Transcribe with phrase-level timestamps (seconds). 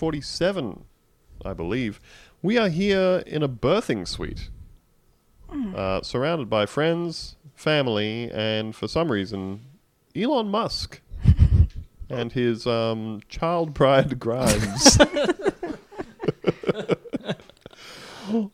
[0.00, 0.84] 147,
[1.44, 2.00] I believe.
[2.40, 4.48] We are here in a birthing suite,
[5.74, 9.60] uh, surrounded by friends, family, and for some reason,
[10.16, 11.02] Elon Musk
[12.08, 14.98] and his um, child bride Grimes.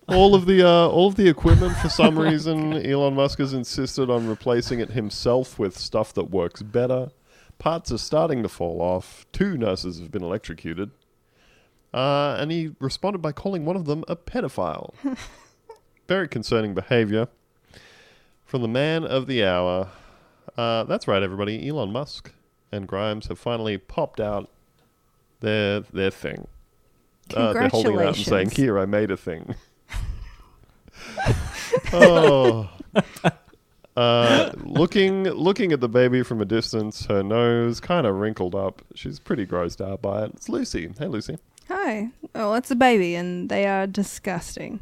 [0.08, 4.10] all of the uh, all of the equipment, for some reason, Elon Musk has insisted
[4.10, 7.10] on replacing it himself with stuff that works better.
[7.58, 9.24] Parts are starting to fall off.
[9.32, 10.90] Two nurses have been electrocuted.
[11.96, 14.92] Uh, and he responded by calling one of them a pedophile.
[16.08, 17.26] Very concerning behavior
[18.44, 19.88] from the man of the hour.
[20.58, 21.66] Uh, that's right, everybody.
[21.66, 22.32] Elon Musk
[22.70, 24.50] and Grimes have finally popped out
[25.40, 26.46] their their thing.
[27.34, 29.54] Uh, they're holding it out and saying, "Here, I made a thing."
[31.94, 32.68] oh.
[33.96, 38.82] Uh, looking looking at the baby from a distance, her nose kind of wrinkled up.
[38.94, 40.32] She's pretty grossed out by it.
[40.34, 40.92] It's Lucy.
[40.98, 41.38] Hey, Lucy.
[41.68, 42.10] Hi.
[42.34, 44.80] Oh, it's a baby, and they are disgusting.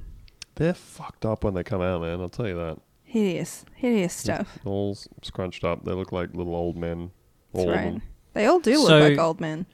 [0.56, 2.20] They're fucked up when they come out, man.
[2.20, 2.78] I'll tell you that.
[3.02, 4.58] Hideous, hideous stuff.
[4.64, 5.84] All scrunched up.
[5.84, 7.10] They look like little old men.
[7.52, 7.84] All of right.
[7.84, 8.02] them.
[8.34, 9.66] They all do look So- like old men.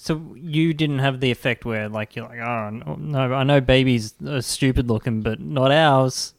[0.00, 3.60] So you didn't have the effect where, like, you're like, oh no, no I know
[3.60, 6.34] babies are stupid looking, but not ours.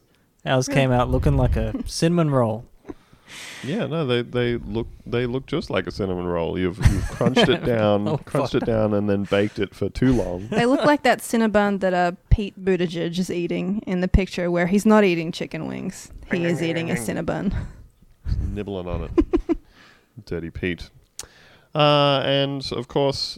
[0.46, 0.80] Ours Really?
[0.80, 2.66] came out looking like a cinnamon roll.
[3.64, 6.58] Yeah, no, they they look they look just like a cinnamon roll.
[6.58, 8.62] You've you've crunched it down, Oh, crunched fuck.
[8.62, 10.48] it down, and then baked it for too long.
[10.50, 14.68] They look like that Cinnabon that uh, Pete Buttigieg is eating in the picture, where
[14.68, 16.12] he's not eating chicken wings.
[16.32, 17.54] He is eating a Cinnabon.
[18.54, 19.58] nibbling on it.
[20.26, 20.90] Dirty Pete.
[21.76, 23.38] Uh, and of course,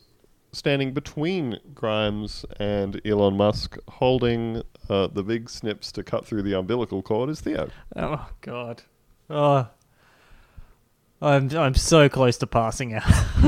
[0.51, 6.53] standing between Grimes and Elon Musk, holding uh, the big snips to cut through the
[6.53, 7.69] umbilical cord, is Theo.
[7.95, 8.83] Oh God.
[9.29, 9.67] Oh.
[11.21, 13.03] I'm I'm so close to passing out.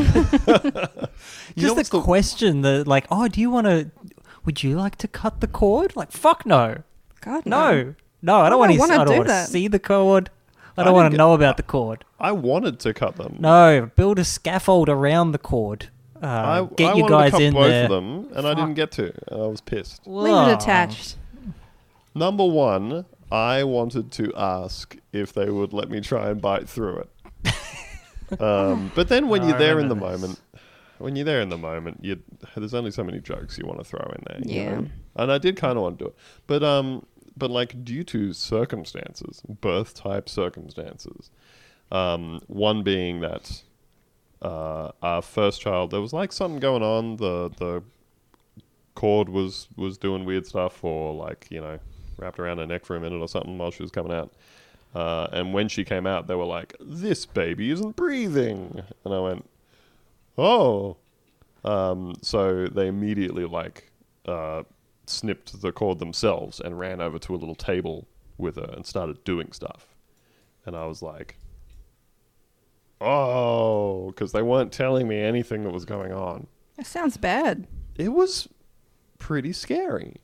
[1.58, 3.92] Just what's the the- question that like, oh, do you want to?
[4.46, 5.96] Would you like to cut the cord?
[5.96, 6.84] Like, fuck no,
[7.22, 8.36] God, no, no.
[8.38, 8.82] I I don't want to.
[8.82, 10.30] I don't want to see the cord.
[10.78, 12.04] I I don't want to get- know about the cord.
[12.20, 13.38] I wanted to cut them.
[13.40, 15.90] No, build a scaffold around the cord.
[16.22, 16.28] Uh,
[16.70, 17.84] I, get I you guys to cut in both there.
[17.86, 19.12] of them, and I didn't get to.
[19.28, 20.06] And I was pissed.
[20.08, 21.18] Leave it attached.
[22.16, 26.98] Number one, I wanted to ask if they would let me try and bite through
[27.00, 27.10] it.
[28.40, 30.40] Um, but then when you're there in the moment,
[30.98, 32.22] when you're there in the moment, you
[32.56, 34.40] there's only so many jokes you want to throw in there.
[34.46, 34.76] you Yeah.
[34.80, 34.88] know?
[35.16, 36.16] And I did kind of want to do it,
[36.48, 37.06] but um,
[37.38, 41.30] but like due to circumstances, birth type circumstances,
[41.92, 43.64] um, one being that
[44.42, 47.18] uh, our first child, there was like something going on.
[47.18, 47.84] The the
[48.96, 51.80] cord was was doing weird stuff, or like you know,
[52.18, 54.34] wrapped around her neck for a minute or something while she was coming out.
[54.94, 59.20] Uh, and when she came out, they were like, "This baby isn't breathing," and I
[59.20, 59.50] went,
[60.38, 60.98] "Oh."
[61.66, 63.90] Um, so they immediately like
[64.28, 64.64] uh,
[65.08, 68.06] snipped the cord themselves and ran over to a little table
[68.38, 69.88] with her and started doing stuff.
[70.66, 71.38] And I was like,
[73.02, 77.68] "Oh," because they weren't telling me anything that was going on That sounds bad.
[77.98, 78.48] it was
[79.20, 80.18] pretty scary.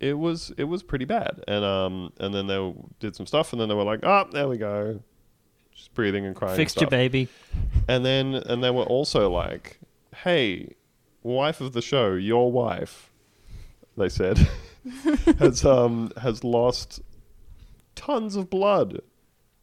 [0.00, 3.60] It was it was pretty bad, and um and then they did some stuff, and
[3.60, 5.00] then they were like, "Oh, there we go,"
[5.74, 6.52] just breathing and crying.
[6.52, 7.28] and Fixed your baby.
[7.86, 9.78] And then and they were also like,
[10.24, 10.74] "Hey,
[11.22, 13.12] wife of the show, your wife,"
[13.96, 14.38] they said,
[15.38, 17.02] has um has lost
[17.94, 19.02] tons of blood.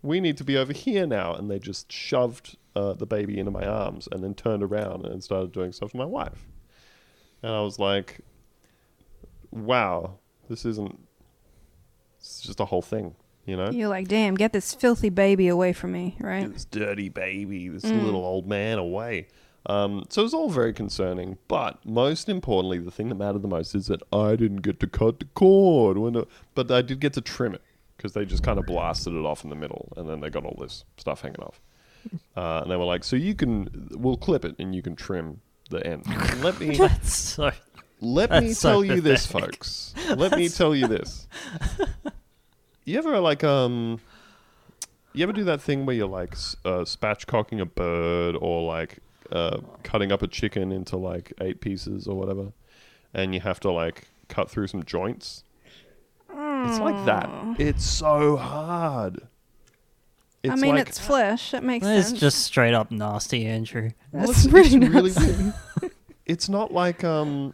[0.03, 3.49] We need to be over here now, and they just shoved uh, the baby into
[3.49, 6.45] my arms, and then turned around and started doing stuff to my wife.
[7.41, 8.19] And I was like,
[9.51, 10.97] "Wow, this isn't.
[12.19, 13.15] It's just a whole thing,
[13.45, 16.41] you know." You're like, damn, get this filthy baby away from me, right?
[16.41, 18.03] Get this dirty baby, this Mm.
[18.03, 19.27] little old man away.
[19.65, 21.37] Um, so it was all very concerning.
[21.49, 24.87] But most importantly, the thing that mattered the most is that I didn't get to
[24.87, 25.97] cut the cord.
[25.97, 27.61] When the, but I did get to trim it
[27.97, 30.45] because they just kind of blasted it off in the middle, and then they got
[30.45, 31.59] all this stuff hanging off.
[32.37, 35.41] Uh, and they were like, "So you can, we'll clip it, and you can trim
[35.69, 36.05] the end."
[36.41, 37.51] Let me That's so.
[37.99, 39.93] Let me That's so tell you this, folks.
[40.15, 41.27] Let me tell you this.
[42.85, 43.99] You ever like um,
[45.11, 48.99] you ever do that thing where you're like uh, spatchcocking a bird or like
[49.29, 52.53] uh, cutting up a chicken into like eight pieces or whatever,
[53.13, 55.43] and you have to like cut through some joints?
[56.29, 57.29] It's like that.
[57.59, 59.19] It's so hard.
[60.43, 61.51] It's I mean, like, it's flesh.
[61.51, 62.19] That makes It's sense.
[62.21, 63.89] just straight up nasty, Andrew.
[64.13, 65.43] Well, That's it's, pretty it's really nasty.
[65.81, 65.93] weird.
[66.25, 67.53] It's not like um,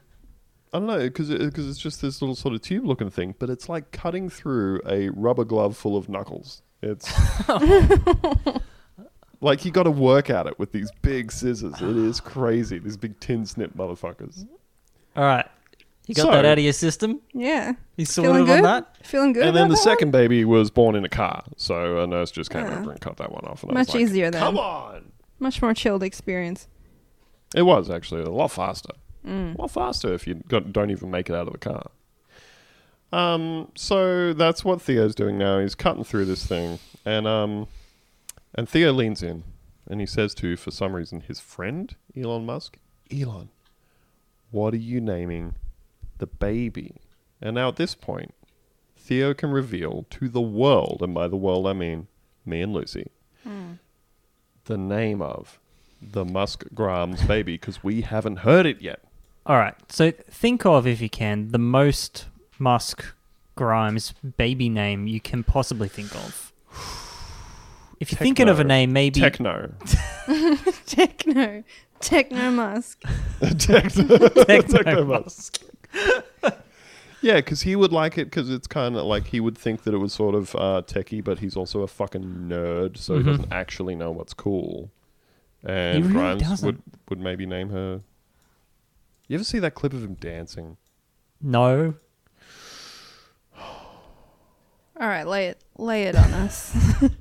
[0.74, 3.50] I don't know because because it's just this little sort of tube looking thing, but
[3.50, 6.62] it's like cutting through a rubber glove full of knuckles.
[6.82, 7.08] It's
[9.42, 11.76] like you got to work at it with these big scissors.
[11.82, 12.80] It is crazy.
[12.80, 14.48] These big tin snip motherfuckers.
[15.16, 15.46] All right.
[16.08, 17.22] You got So- that out of your system?
[17.34, 17.74] Yeah.
[17.96, 18.58] You Feeling sorted good?
[18.58, 19.06] on that?
[19.08, 19.44] Feeling good.
[19.48, 19.96] and then about the that one?
[19.98, 22.80] second baby was born in a car, so a nurse just came Ah.
[22.80, 23.64] over and cut that one off.
[23.64, 24.42] And I Much was like, easier then.
[24.42, 25.12] Come on!
[25.40, 26.68] Much more chilled experience.
[27.56, 28.90] It was actually a lot faster.
[29.26, 29.58] Mm.
[29.58, 31.90] A lot faster if you got, don't even make it out of the car.
[33.12, 35.60] Um, so that's what Theo's doing now.
[35.60, 37.68] He's cutting through this thing, and um,
[38.56, 39.44] and Theo leans in,
[39.88, 42.78] and he says to, for some reason, his friend Elon Musk,
[43.12, 43.50] Elon,
[44.50, 45.56] what are you naming
[46.18, 46.96] the baby?
[47.40, 48.34] And now at this point,
[48.98, 52.08] Theo can reveal to the world, and by the world I mean
[52.46, 53.12] me and Lucy,
[54.66, 55.60] the name of
[56.02, 59.04] the Musk Grimes baby because we haven't heard it yet.
[59.46, 59.76] All right.
[59.90, 62.28] So think of, if you can, the most
[62.60, 63.04] Musk
[63.56, 66.52] Grimes baby name you can possibly think of.
[68.00, 69.74] If you're thinking of a name, maybe Techno.
[70.86, 71.64] Techno.
[72.00, 73.02] Techno Musk.
[73.58, 74.28] Techno.
[74.28, 75.62] Techno Musk.
[77.22, 79.94] yeah, because he would like it because it's kind of like he would think that
[79.94, 83.18] it was sort of uh, techie, but he's also a fucking nerd, so Mhm.
[83.18, 84.90] he doesn't actually know what's cool.
[85.64, 86.66] And He really Grimes doesn't.
[86.66, 88.02] would would maybe name her.
[89.28, 90.78] You ever see that clip of him dancing?
[91.42, 91.96] no.
[95.00, 96.76] All right, lay it, lay it on us.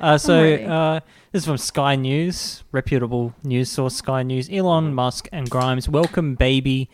[0.00, 0.98] Uh, so uh,
[1.30, 3.94] this is from Sky News, reputable news source.
[3.94, 4.50] Sky News.
[4.50, 6.90] Elon Musk and Grimes welcome baby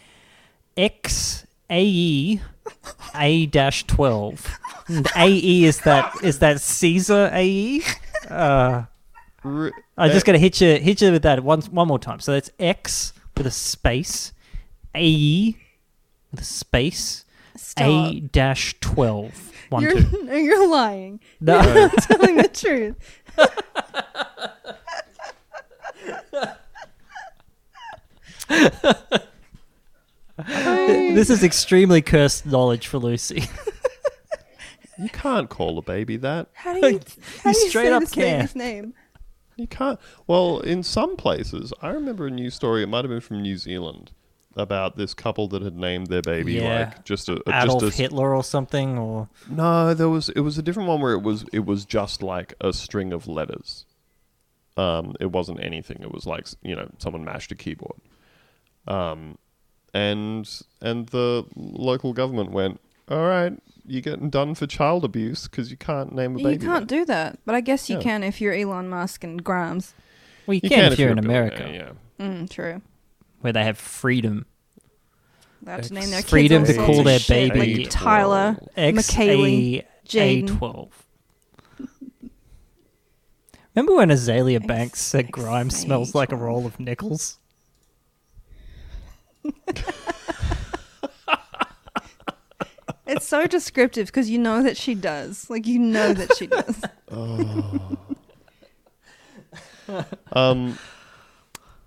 [0.76, 2.40] X AE
[3.14, 4.46] A dash twelve.
[5.16, 7.80] AE is that is that Caesar AE?
[8.28, 8.82] Uh,
[9.42, 12.20] R- I just gotta hit you hit you with that one one more time.
[12.20, 14.32] So that's X with a space,
[14.98, 15.56] AE
[16.30, 17.24] with a space,
[17.56, 18.12] Stop.
[18.12, 19.52] A dash twelve.
[19.70, 20.22] One you're, two.
[20.24, 21.20] no, you're lying.
[21.40, 21.60] No.
[21.60, 22.96] You're not telling the truth.
[31.14, 33.44] this is extremely cursed knowledge for Lucy.
[34.98, 36.48] you can't call a baby that.
[36.54, 37.00] How do you,
[37.42, 38.38] how do you straight say up this can.
[38.38, 38.94] baby's name?
[39.56, 39.98] You can't.
[40.28, 42.84] Well, in some places, I remember a news story.
[42.84, 44.12] It might have been from New Zealand
[44.58, 46.80] about this couple that had named their baby Yeah.
[46.80, 50.40] like just a, a Adolf just a, Hitler or something, or No, there was it
[50.40, 53.86] was a different one where it was it was just like a string of letters.
[54.76, 55.98] Um, it wasn't anything.
[56.02, 58.00] It was like you know someone mashed a keyboard.
[58.86, 59.38] Um,
[59.94, 60.48] and
[60.80, 63.52] and the local government went, all right,
[63.86, 66.94] you're getting done for child abuse because you can't name a baby You can't that."
[66.94, 68.02] do that, but I guess you Yeah.
[68.02, 69.94] can if you're Elon Musk and Grimes.
[70.46, 72.26] well, you, You can, if you're in a billionaire, America, Yeah.
[72.26, 72.82] Mm, true.
[73.40, 74.46] Where they have freedom.
[75.64, 77.90] Allowed to name their kids Freedom all to sorts call of their shit, baby- like
[77.90, 80.58] Tyler, X McKaylee, A Jaden.
[80.58, 81.04] twelve.
[83.74, 87.38] Remember when Azealia Banks said X- Grimes smells like a roll of nickels?
[93.06, 95.48] It's so descriptive because you know that she does.
[95.48, 96.82] Like you know that she does.
[100.34, 100.78] Um,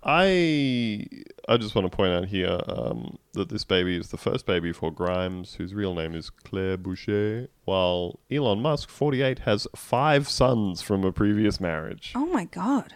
[0.02, 1.06] I
[1.48, 4.72] I just want to point out here um, that this baby is the first baby
[4.72, 10.82] for Grimes, whose real name is Claire Boucher, while Elon Musk, 48, has five sons
[10.82, 12.12] from a previous marriage.
[12.14, 12.94] Oh my god.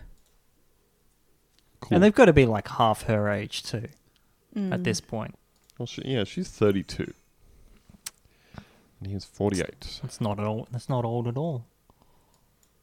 [1.80, 1.96] Cool.
[1.96, 3.88] And they've got to be like half her age too
[4.56, 4.72] Mm.
[4.72, 5.34] at this point.
[5.78, 7.12] well, she, yeah, she's 32.
[9.00, 9.98] And he's 48.
[10.02, 10.66] That's not at all.
[10.70, 11.66] That's not old at all.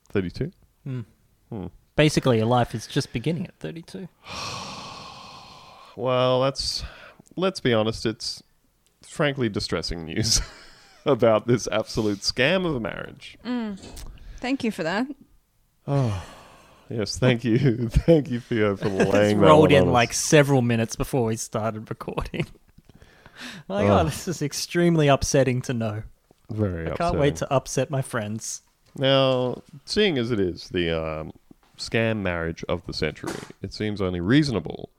[0.10, 0.52] 32?
[0.84, 1.00] Hmm.
[1.50, 1.66] Hmm.
[1.96, 4.08] Basically, your life is just beginning at thirty-two.
[5.96, 6.84] Well, that's.
[7.36, 8.44] Let's be honest, it's
[9.02, 10.40] frankly distressing news
[11.06, 13.38] about this absolute scam of a marriage.
[13.44, 13.80] Mm.
[14.38, 15.08] Thank you for that.
[15.88, 16.24] Oh,
[16.90, 17.90] yes, thank you.
[17.90, 19.94] thank you, Theo, for It's laying that rolled one in on us.
[19.94, 22.46] like several minutes before we started recording.
[23.68, 24.00] like, Oh.
[24.00, 26.04] oh, this is extremely upsetting to know.
[26.52, 28.62] Very I can't wait to upset my friends.
[28.96, 31.32] Now, seeing as it is the um,
[31.80, 33.34] scam marriage of the century,
[33.64, 34.90] it seems only reasonable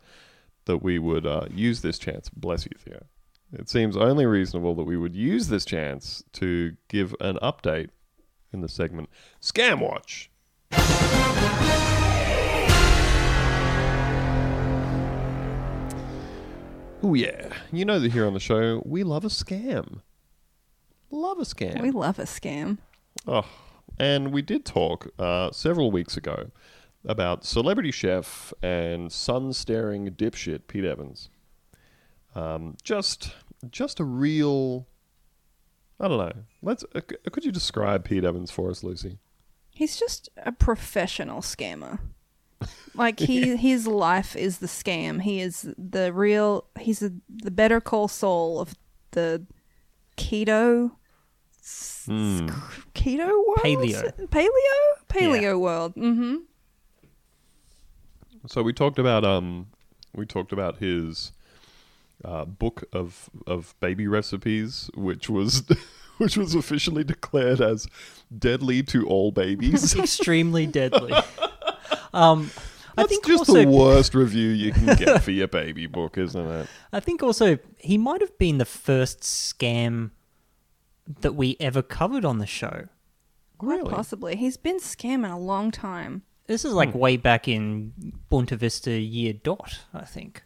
[0.66, 2.28] that we would uh, use this chance.
[2.28, 3.04] Bless you, Theo.
[3.52, 7.90] It seems only reasonable that we would use this chance to give an update
[8.52, 9.08] in the segment
[9.40, 10.30] Scam Watch.
[17.02, 17.48] Oh, yeah.
[17.70, 20.00] You know that here on the show, we love a scam.
[21.10, 21.82] Love a scam.
[21.82, 22.78] We love a scam.
[23.26, 23.46] Oh,
[23.98, 26.50] and we did talk uh, several weeks ago
[27.06, 31.28] about celebrity chef and sun-staring dipshit Pete Evans.
[32.34, 33.32] Um, just,
[33.70, 34.86] just a real.
[36.00, 36.32] I don't know.
[36.62, 36.84] Let's.
[36.94, 39.18] Uh, could you describe Pete Evans for us, Lucy?
[39.70, 41.98] He's just a professional scammer.
[42.94, 45.22] Like he, his life is the scam.
[45.22, 46.66] He is the real.
[46.80, 48.74] He's a, the Better Call Saul of
[49.12, 49.44] the
[50.16, 50.92] keto.
[51.60, 52.48] s- Hmm.
[52.94, 53.58] Keto world.
[53.62, 54.28] Paleo.
[54.28, 54.48] Paleo.
[55.08, 55.94] Paleo world.
[55.94, 56.36] Mm-hmm.
[58.46, 59.68] So we talked about um,
[60.14, 61.32] we talked about his
[62.24, 65.64] uh, book of of baby recipes, which was
[66.18, 67.86] which was officially declared as
[68.36, 69.94] deadly to all babies.
[69.98, 71.14] Extremely deadly.
[72.12, 72.52] Um,
[72.96, 76.16] I That's think just also, the worst review you can get for your baby book,
[76.16, 76.68] isn't it?
[76.92, 80.12] I think also he might have been the first scam
[81.20, 82.86] that we ever covered on the show.
[83.58, 83.90] Quite Really?
[83.90, 84.36] possibly.
[84.36, 86.22] He's been scamming a long time.
[86.46, 86.98] This is like Hmm.
[86.98, 87.92] way back in
[88.30, 90.44] Boonta Vista year dot, I think.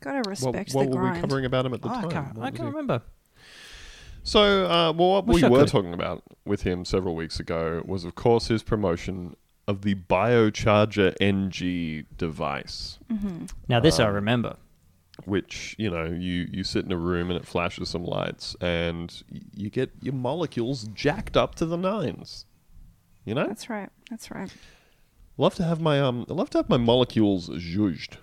[0.00, 1.20] Gotta What, respect what the were we grind.
[1.20, 2.10] covering about him at the Oh, I time?
[2.10, 3.02] can't, I can't remember.
[4.24, 5.68] So, uh, well, what Wish we I were could.
[5.68, 9.36] talking about with him several weeks ago was, of course, his promotion
[9.66, 12.98] of the Biocharger NG device,
[13.68, 14.56] Now this I Um, remember.
[15.24, 19.22] which you know you you sit in a room and it flashes some lights, and
[19.54, 22.44] you get your molecules jacked up to the nines.
[23.24, 23.88] You know, That's right.
[24.10, 24.52] That's right.
[25.42, 28.16] Love to have my um, I love to have my molecules zhuzhed.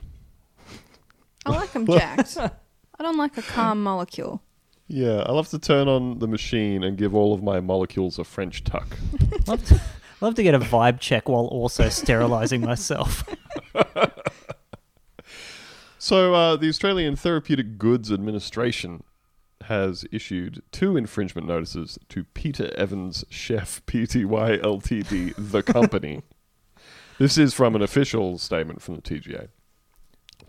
[1.46, 2.38] I like them jacked.
[2.38, 4.42] I don't like a calm molecule.
[4.88, 8.24] Yeah, I love to turn on the machine and give all of my molecules a
[8.24, 8.98] French tuck.
[9.48, 9.80] Love to,
[10.20, 13.24] love to get a vibe check while also sterilizing myself.
[16.02, 19.04] So, uh, the Australian Therapeutic Goods Administration
[19.66, 26.22] has issued two infringement notices to Peter Evans Chef Pty Ltd, the company.
[27.20, 29.50] This is from an official statement from the TGA,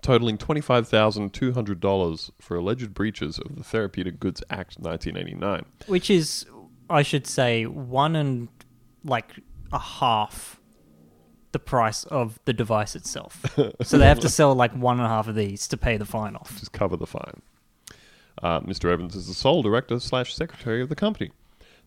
[0.00, 5.66] totaling $25,200 for alleged breaches of the Therapeutic Goods Act 1989.
[5.86, 6.46] Which is,
[6.88, 8.48] I should say, one and
[9.04, 9.40] like
[9.72, 10.60] a half
[11.52, 13.44] the price of the device itself.
[13.82, 16.04] so they have to sell like one and a half of these to pay the
[16.04, 16.58] fine off.
[16.58, 17.42] Just cover the fine.
[18.42, 18.90] Uh, Mr.
[18.90, 21.32] Evans is the sole director slash secretary of the company.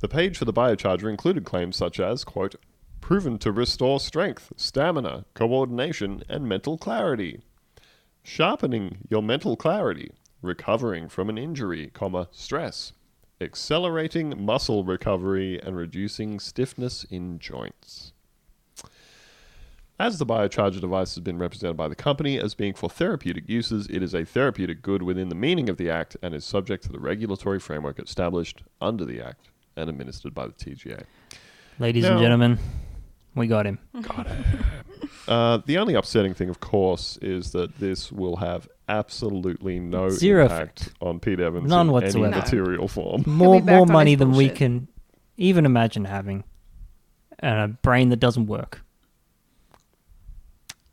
[0.00, 2.56] The page for the biocharger included claims such as, quote,
[3.00, 7.42] proven to restore strength, stamina, coordination, and mental clarity.
[8.22, 12.92] Sharpening your mental clarity, recovering from an injury, comma, stress,
[13.40, 18.12] accelerating muscle recovery, and reducing stiffness in joints.
[20.02, 23.86] As the biocharger device has been represented by the company as being for therapeutic uses,
[23.86, 26.88] it is a therapeutic good within the meaning of the Act and is subject to
[26.90, 31.04] the regulatory framework established under the Act and administered by the TGA.
[31.78, 32.14] Ladies No.
[32.14, 32.58] and gentlemen,
[33.36, 33.78] we got him.
[34.02, 34.44] Got him.
[35.28, 40.42] Uh, the only upsetting thing, of course, is that this will have absolutely no Zero
[40.42, 42.26] impact on Pete Evans None in whatsoever.
[42.26, 42.40] any No.
[42.40, 43.22] material form.
[43.24, 44.88] More more money his than we can
[45.36, 46.42] even imagine having,
[47.38, 48.82] and a brain that doesn't work.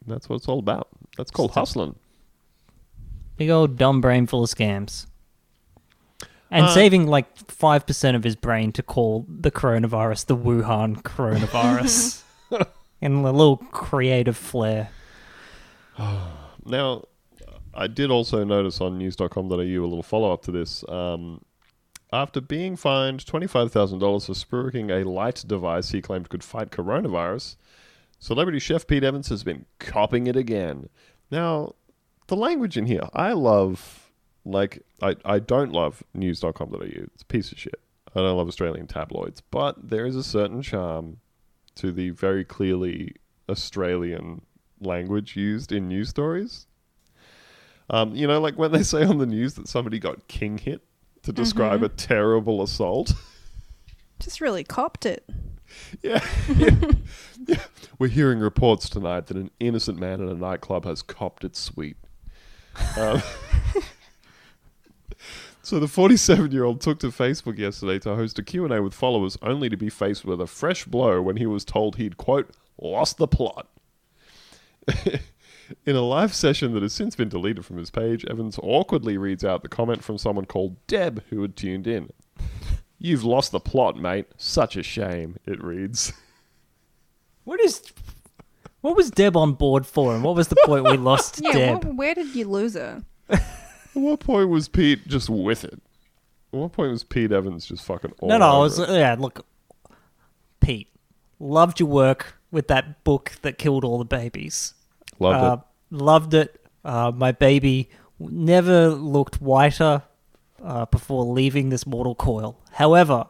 [0.09, 0.89] That's what it's all about.
[1.17, 1.61] That's called Stop.
[1.61, 1.95] hustling.
[3.37, 5.05] Big old dumb brain full of scams.
[6.51, 12.23] And Uh, saving like 5% of his brain to call the coronavirus the Wuhan coronavirus.
[13.01, 14.89] in a little creative flair.
[16.65, 17.05] Now,
[17.73, 20.83] I did also notice on news.com.au a little follow up to this.
[20.87, 21.41] Um,
[22.11, 27.55] after being fined $25,000 for spruiking a light device he claimed could fight coronavirus,
[28.19, 30.89] celebrity chef Pete Evans has been copping it again.
[31.31, 31.75] Now,
[32.27, 33.09] the language in here.
[33.13, 34.11] I love
[34.45, 36.79] like I I don't love news.com.au.
[36.81, 37.79] It's a piece of shit.
[38.15, 41.17] I don't love Australian tabloids, but there is a certain charm
[41.75, 43.15] to the very clearly
[43.47, 44.41] Australian
[44.81, 46.65] language used in news stories.
[47.89, 50.81] Um, you know, like when they say on the news that somebody got king hit
[51.23, 53.13] to describe a terrible assault.
[54.19, 55.27] Just really copped it.
[56.01, 56.25] Yeah.
[56.55, 56.75] yeah.
[57.97, 61.97] We're hearing reports tonight that an innocent man in a nightclub has copped it sweet.
[62.97, 63.21] Um,
[65.61, 69.77] so the 47-year-old took to Facebook yesterday to host a Q&A with followers only to
[69.77, 72.49] be faced with a fresh blow when he was told he'd, quote,
[72.79, 73.67] lost the plot.
[75.85, 79.45] In a live session that has since been deleted from his page, Evans awkwardly reads
[79.45, 82.09] out the comment from someone called Deb who had tuned in.
[82.99, 84.25] You've lost the plot, mate.
[84.37, 86.11] Such a shame, it reads.
[87.45, 87.81] What is?
[88.81, 91.83] What was Deb on board for, and what was the point we lost Yeah, Deb?
[91.83, 93.03] wh- where did you lose her?
[93.29, 93.41] At
[93.93, 95.81] what point was Pete just with it?
[96.53, 98.89] At what point was Pete Evans just fucking all no, no, I over was it?
[98.89, 99.15] yeah.
[99.17, 99.45] Look,
[100.61, 100.87] Pete,
[101.39, 104.73] loved your work with that book that killed all the babies.
[105.19, 105.57] Loved uh,
[105.91, 106.65] Loved it.
[106.85, 107.89] Uh, my baby
[108.19, 110.03] never looked whiter
[110.63, 112.58] uh, before leaving this mortal coil.
[112.73, 113.25] However,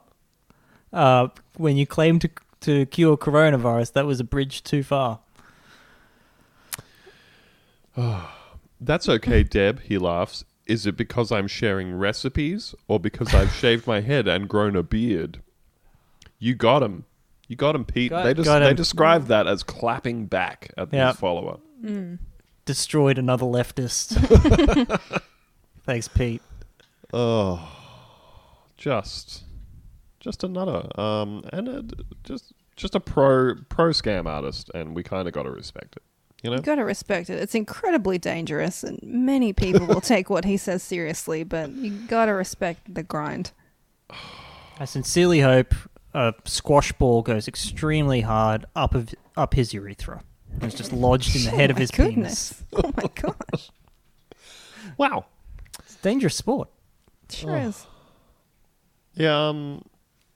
[0.93, 1.27] uh,
[1.57, 2.29] when you claim to
[2.61, 5.19] to cure coronavirus, that was a bridge too far.
[7.97, 8.15] it.
[8.81, 10.45] That's okay, Deb, he laughs.
[10.65, 14.83] Is it because I'm sharing recipes or because I've shaved my head and grown a
[14.83, 15.41] beard?
[16.37, 17.05] You got him.
[17.47, 18.11] You got him, Pete.
[18.11, 18.75] Got- they just got they him.
[18.75, 21.09] described that as clapping back at Yeah.
[21.09, 21.57] his follower.
[22.65, 24.13] Destroyed another leftist.
[25.85, 26.41] Thanks, Pete.
[27.11, 27.67] Oh,
[28.79, 29.43] just,
[30.19, 31.83] just another, um, and a,
[32.23, 36.03] just, just a pro pro scam artist, and we kind of got to respect it,
[36.41, 36.55] you know.
[36.55, 37.39] You gotta respect it.
[37.39, 42.33] It's incredibly dangerous, and many people will take what he says seriously, but you gotta
[42.33, 43.51] respect the grind.
[44.79, 45.75] I sincerely hope
[46.13, 50.23] a squash ball goes extremely hard up of up his urethra.
[50.53, 52.63] and It's just lodged in the head oh of his goodness.
[52.71, 52.85] penis.
[52.85, 53.09] Oh my
[53.53, 53.69] gosh.
[54.97, 55.25] Wow.
[55.79, 56.69] It's a dangerous sport.
[57.29, 57.85] Sure is.
[59.19, 59.83] Yeah, um,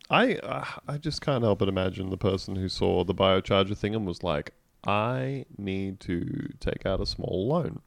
[0.10, 3.96] I uh, I just can't help but imagine the person who saw the biocharger thing
[3.96, 4.52] and was like,
[4.86, 7.82] I need to take out a small loan.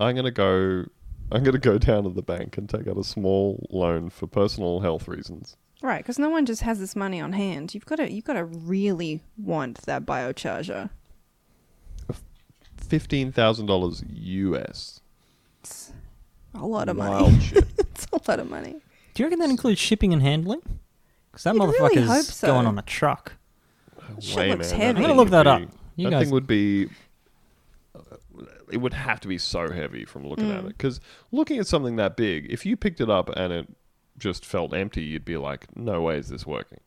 [0.00, 0.86] I'm gonna go.
[1.30, 4.80] I'm gonna go down to the bank and take out a small loan for personal
[4.80, 5.58] health reasons.
[5.82, 7.74] Right, because no one just has this money on hand.
[7.74, 10.88] You've got to, you've got to really want that biocharger.
[12.78, 15.00] Fifteen thousand dollars US.
[15.60, 15.92] It's
[16.54, 17.10] a lot of money.
[17.10, 17.66] Wild shit.
[17.78, 18.76] it's a lot of money.
[19.16, 20.60] Do you reckon that includes shipping and handling?
[21.30, 22.46] Because that You'd really motherfucker's hope so.
[22.48, 23.32] going on a truck.
[24.20, 24.80] Shit Way, looks man.
[24.80, 24.88] heavy.
[24.88, 25.60] I'm gonna thing look would that up.
[25.60, 26.88] be- You that guys- thing would be.
[28.70, 30.58] It would have to be so heavy from looking Mm.
[30.58, 31.00] at it because
[31.32, 33.68] looking at something that big, if you picked it up and it
[34.18, 36.80] just felt empty, you'd be like, "No way is this working."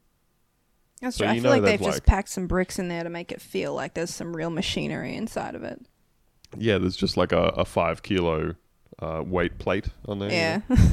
[1.01, 1.31] That's So true.
[1.31, 3.31] I you feel know like they've they've, just packed some bricks in there to make
[3.31, 5.81] it feel like there's some real machinery inside of it.
[6.57, 8.55] Yeah, there's just like a, a five kilo
[8.99, 10.29] uh, weight plate on there.
[10.29, 10.61] you Yeah.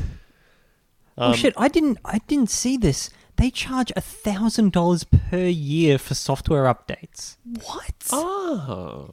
[1.18, 1.54] oh Um, shit!
[1.56, 1.98] I didn't.
[2.04, 3.10] I didn't see this.
[3.36, 7.94] They charge a thousand dollars per year for software updates, what?
[8.12, 9.06] Ah,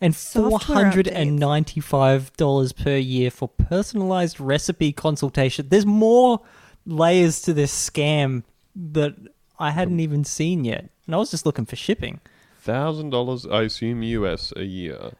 [0.00, 5.68] and four hundred and ninety-five dollars per year for personalized recipe consultation.
[5.70, 6.40] There's more
[6.86, 8.42] layers to this scam
[8.76, 9.14] that
[9.58, 12.20] I hadn't even seen yet, and I was just looking for shipping.
[12.60, 13.46] thousand dollars.
[13.46, 15.12] I assume US a year.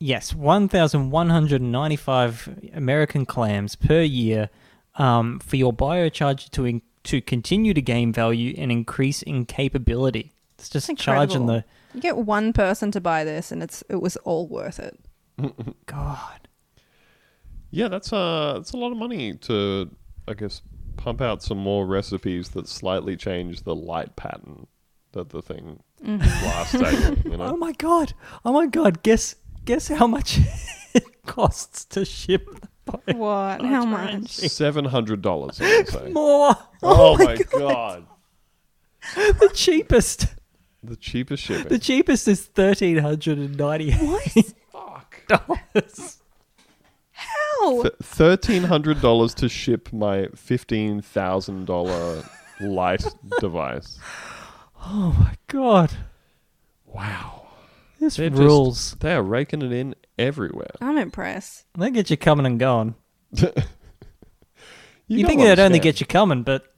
[0.00, 4.50] Yes, 1,195 American clams per year
[4.96, 10.32] um, for your biocharger to in- to continue to gain value and increase in capability.
[10.58, 11.64] It's just That's charging the.
[11.94, 14.98] You get one person to buy this, and it's it was all worth it.
[15.86, 16.48] God.
[17.70, 19.90] Yeah, that's a that's a lot of money to,
[20.28, 20.62] I guess,
[20.96, 24.66] pump out some more recipes that slightly change the light pattern
[25.12, 26.92] that the thing blasts at
[27.24, 27.32] you.
[27.32, 28.12] You Oh my god!
[28.44, 29.02] Oh my god!
[29.02, 30.38] Guess guess how much
[30.94, 32.68] it costs to ship the bio-
[33.14, 33.62] What?
[33.64, 34.28] How much?
[34.30, 35.60] seven hundred dollars.
[35.62, 36.54] I more.
[36.82, 38.06] Oh, oh my god.
[39.16, 40.26] the cheapest.
[40.82, 41.68] the cheapest ship.
[41.68, 44.22] The cheapest is thirteen hundred and ninety What?
[44.72, 45.22] Fuck.
[45.28, 46.18] dollars.
[47.12, 47.82] How?
[47.82, 52.24] Th- Thirteen hundred dollars to ship my fifteen thousand dollar
[52.60, 53.04] light
[53.40, 53.98] device.
[54.84, 55.92] Oh my god!
[56.86, 57.41] Wow,
[58.02, 58.96] This They're just- rules.
[58.98, 60.72] they are raking it in everywhere.
[60.80, 61.66] I'm impressed.
[61.78, 62.96] They get you coming and going.
[65.08, 65.82] You, gotta think they'd only understand.
[65.82, 66.74] get you coming, but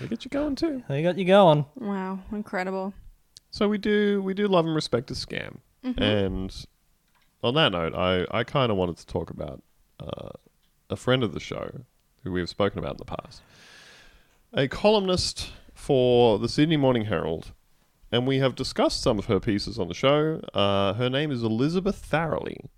[0.00, 0.82] They get you going too.
[0.88, 1.66] they got you going.
[1.76, 2.92] Wow, incredible.
[3.50, 6.02] So we do we do love and respect a scam, Mm-hmm.
[6.02, 6.66] and
[7.42, 9.62] on that note, I, I kind of wanted to talk about
[10.00, 10.30] uh,
[10.90, 11.82] a friend of the show
[12.24, 13.42] who we have spoken about in the past,
[14.52, 17.52] a columnist for the Sydney Morning Herald,
[18.14, 20.40] and we have discussed some of her pieces on the show.
[20.54, 22.68] Uh, her name is Elizabeth Farrelly,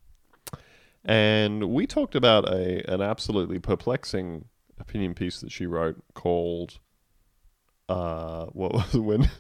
[1.05, 4.47] and we talked about a an absolutely perplexing
[4.81, 6.79] opinion piece that she wrote called
[7.91, 9.31] uh, what was it when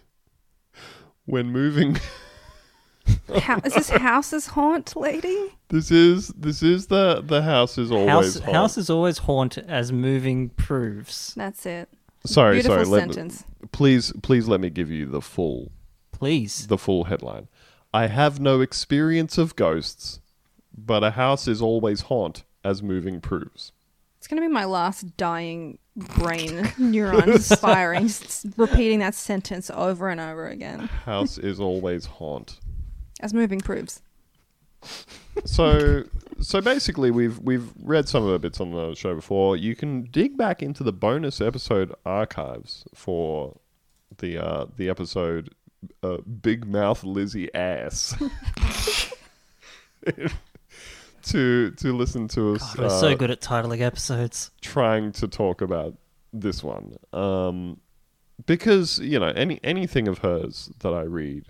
[1.24, 1.98] when moving.
[3.40, 5.56] How, is this house's haunt, lady?
[5.68, 8.54] This is this is the the house is always House, haunt.
[8.54, 11.32] house is always haunt as moving proves.
[11.36, 11.88] That's it.
[12.26, 13.06] Sorry, Beautiful sorry.
[13.06, 15.70] Let please, please let me give you the full
[16.18, 16.66] Please.
[16.66, 17.48] the full headline.
[17.92, 20.20] I have no experience of ghosts,
[20.76, 23.72] but a house is always haunt as moving proves.
[24.18, 30.20] It's gonna be my last dying brain neuron firing, just repeating that sentence over and
[30.20, 32.58] over again, House is always haunt.
[33.20, 34.02] as moving proves.
[35.44, 36.04] So,
[36.40, 39.56] so basically, we've we've read some of the bits on the show before.
[39.56, 43.56] You can dig back into the bonus episode archives for
[44.18, 45.50] the uh, the episode
[46.02, 48.16] uh, "Big Mouth Lizzie Ass."
[51.22, 54.50] to to listen to us God, we're uh, so good at titling episodes.
[54.60, 55.94] trying to talk about
[56.32, 57.80] this one um,
[58.46, 61.46] because you know any anything of hers that I read,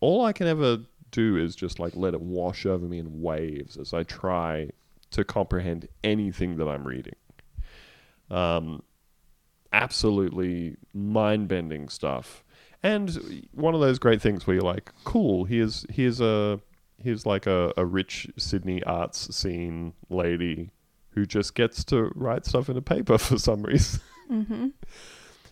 [0.00, 0.78] all I can ever
[1.10, 4.70] do is just like let it wash over me in waves as I try
[5.12, 7.14] to comprehend anything that I'm reading.
[8.30, 8.82] Um,
[9.72, 12.44] absolutely mind bending stuff,
[12.82, 16.60] and one of those great things where you're like, cool, here's here's a
[17.02, 20.70] here's like a, a rich Sydney arts scene lady
[21.10, 24.00] who just gets to write stuff in a paper for some reason.
[24.30, 24.68] Mm-hmm.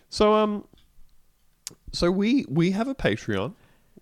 [0.07, 0.65] So um,
[1.91, 3.53] so we we have a Patreon.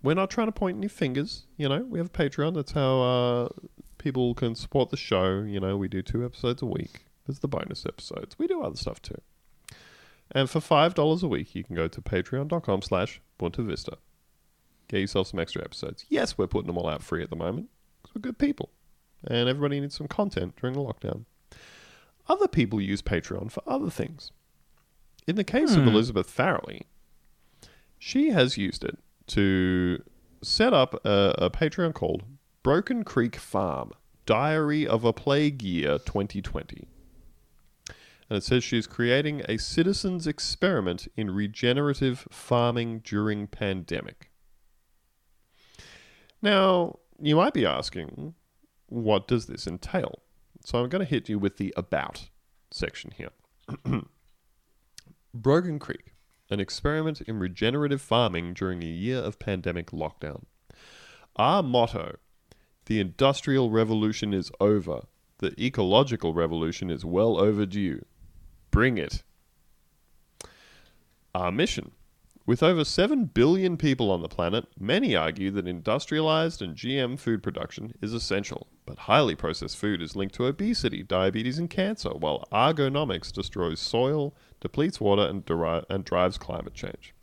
[0.03, 1.79] We're not trying to point any fingers, you know.
[1.79, 2.53] We have a Patreon.
[2.53, 3.49] That's how uh,
[3.97, 5.41] people can support the show.
[5.41, 7.05] You know, we do two episodes a week.
[7.25, 8.37] There's the bonus episodes.
[8.37, 9.19] We do other stuff too.
[10.31, 13.97] And for five dollars a week, you can go to patreon.com/slash Boonta Vista.
[14.87, 16.05] Get yourself some extra episodes.
[16.09, 17.69] Yes, we're putting them all out free at the moment
[18.01, 18.69] because we're good people,
[19.23, 21.25] and everybody needs some content during the lockdown.
[22.27, 24.31] Other people use Patreon for other things.
[25.27, 25.89] In the case of Hmm.
[25.89, 26.83] Elizabeth Farrelly,
[27.99, 30.01] she has used it to
[30.41, 32.23] set up a, a Patreon called
[32.61, 33.91] Broken Creek Farm
[34.25, 36.87] Diary of a Plague Year 2020.
[38.29, 44.31] And it says she's creating a citizen's experiment in regenerative farming during pandemic.
[46.41, 48.33] Now, you might be asking,
[48.87, 50.19] what does this entail?
[50.65, 52.29] So I'm going to hit you with the about
[52.71, 53.29] section here.
[55.33, 56.13] Broken Creek,
[56.49, 60.43] an experiment in regenerative farming during a year of pandemic lockdown.
[61.35, 62.17] Our motto
[62.85, 65.03] the industrial revolution is over,
[65.37, 68.03] the ecological revolution is well overdue.
[68.73, 69.21] Bring it.
[71.35, 71.91] Our mission.
[72.47, 77.43] With over 7 billion people on the planet, many argue that industrialized and GM food
[77.43, 82.47] production is essential, but highly processed food is linked to obesity, diabetes, and cancer, while
[82.51, 87.13] ergonomics destroys soil, depletes water, and, deri- and drives climate change.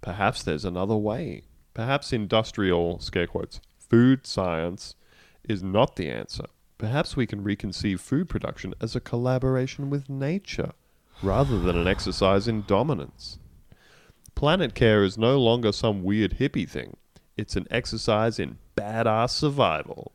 [0.00, 1.42] Perhaps there's another way.
[1.74, 4.94] Perhaps industrial, scare quotes, food science
[5.42, 6.44] is not the answer.
[6.78, 10.70] Perhaps we can reconceive food production as a collaboration with nature
[11.24, 13.38] rather than an exercise in dominance.
[14.34, 16.96] Planet care is no longer some weird hippie thing.
[17.36, 20.12] It's an exercise in badass survival.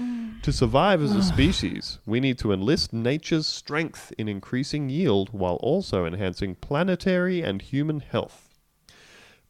[0.00, 0.40] Mm.
[0.42, 5.56] To survive as a species, we need to enlist nature's strength in increasing yield while
[5.56, 8.50] also enhancing planetary and human health.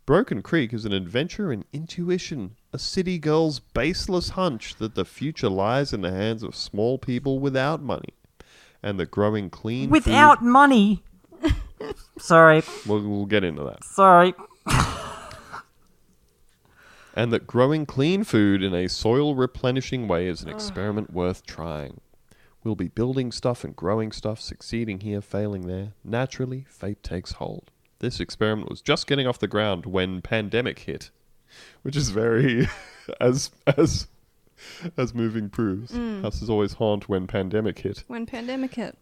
[0.07, 5.49] Broken Creek is an adventure in intuition, a city girl's baseless hunch that the future
[5.49, 8.15] lies in the hands of small people without money,
[8.83, 11.03] and the growing clean food- Without money.
[12.19, 13.83] sorry, We'll, we'll get into that.
[13.85, 14.35] sorry.
[17.15, 22.01] and that growing clean food in a soil replenishing way is an experiment worth trying.
[22.63, 25.95] We'll be building stuff and growing stuff, succeeding here, failing there.
[26.05, 27.71] Naturally, fate takes hold.
[28.01, 31.11] This experiment was just getting off the ground when pandemic hit,
[31.83, 32.69] which is very
[33.21, 34.07] as as
[34.97, 35.93] as moving proves.
[35.95, 38.05] Houses always haunt when pandemic hit.
[38.07, 38.97] When pandemic hit,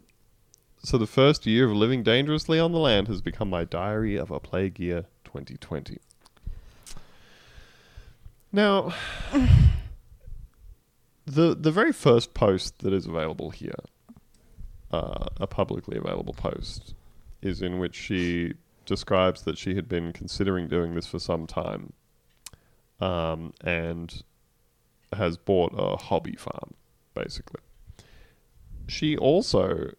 [0.83, 4.31] So the first year of living dangerously on the land has become my diary of
[4.31, 5.99] a plague year 2020.
[8.53, 8.95] Now,
[11.27, 13.75] the the very first post that is available here,
[14.91, 16.95] uh, a publicly available post,
[17.43, 18.55] is in which she
[18.87, 21.93] describes that she had been considering doing this for some time,
[23.01, 24.23] um, and
[25.13, 26.75] has bought a hobby farm,
[27.15, 27.61] basically.
[28.87, 29.93] She also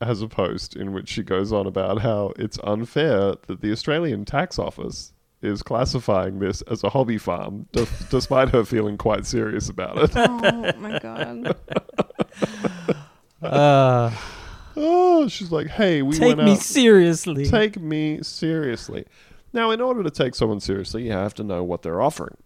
[0.00, 4.24] has a post in which she goes on about how it's unfair that the Australian
[4.24, 9.68] tax office is classifying this as a hobby farm, d- despite her feeling quite serious
[9.68, 10.10] about it.
[10.16, 11.56] oh my god.
[13.42, 14.10] Uh,
[14.74, 16.58] oh, she's like, "Hey, we take went me out.
[16.60, 17.44] seriously.
[17.44, 19.04] take me seriously."
[19.52, 22.36] Now, in order to take someone seriously, you have to know what they're offering.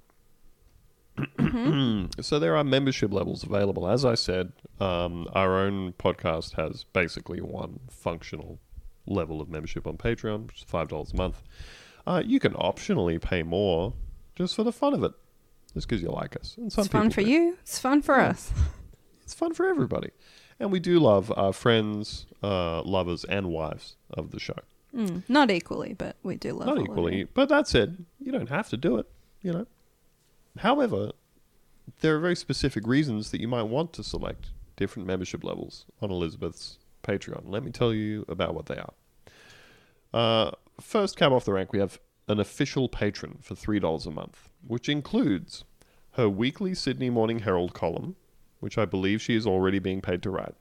[2.20, 3.88] so there are membership levels available.
[3.88, 8.58] As I said, um, our own podcast has basically one functional
[9.06, 11.42] level of membership on Patreon, which is five dollars a month.
[12.06, 13.92] Uh, you can optionally pay more
[14.36, 15.12] just for the fun of it,
[15.74, 16.54] just because you like us.
[16.58, 17.30] And some It's fun for do.
[17.30, 17.58] you.
[17.62, 18.28] It's fun for Yeah.
[18.30, 18.52] us.
[19.22, 20.08] It's fun for everybody,
[20.58, 24.56] and we do love our friends, uh, lovers, and wives of the show.
[24.96, 26.64] Mm, not equally, but we do love.
[26.64, 26.76] Them.
[26.76, 29.06] Not equally, but that said, you don't have to do it.
[29.42, 29.66] You know.
[30.58, 31.12] However,
[32.00, 36.10] there are very specific reasons that you might want to select different membership levels on
[36.10, 37.42] Elizabeth's Patreon.
[37.46, 38.92] Let me tell you about what they are.
[40.12, 44.10] Uh, first cab off the rank, we have an official patron for three dollars a
[44.10, 45.64] month, which includes
[46.12, 48.16] her weekly Sydney Morning Herald column,
[48.60, 50.54] which I believe she is already being paid to write.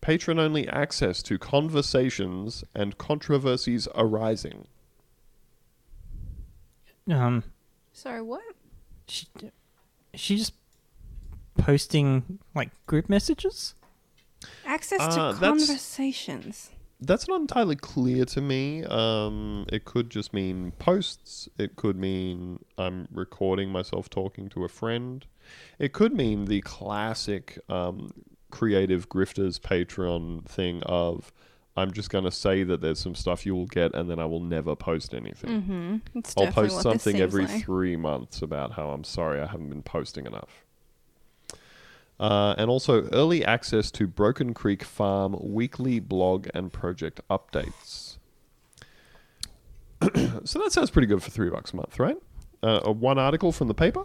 [0.00, 4.68] Patron only access to conversations and controversies arising.
[7.10, 7.44] Um,
[7.96, 8.42] Sorry, what?
[9.08, 9.26] she,
[10.12, 10.52] she just
[11.56, 13.74] posting like group messages.
[14.66, 16.70] Access Uh, to that's- conversations.
[17.00, 18.84] That's not entirely clear to me.
[18.84, 21.48] Um, it could just mean posts.
[21.58, 25.24] It could mean I'm recording myself talking to a friend.
[25.78, 28.10] It could mean the classic um,
[28.50, 31.32] creative grifters Patreon thing of
[31.76, 34.24] I'm just going to say that there's some stuff you will get and then I
[34.24, 35.62] will never post anything.
[35.62, 36.18] Mm-hmm.
[36.38, 37.64] I'll post something every like.
[37.64, 40.64] three months about how I'm sorry I haven't been posting enough.
[42.18, 48.16] Uh, and also early access to Broken Creek Farm weekly blog and project updates.
[50.44, 52.16] so that sounds pretty good for three bucks a month, right?
[52.62, 54.04] Uh, a one article from the paper.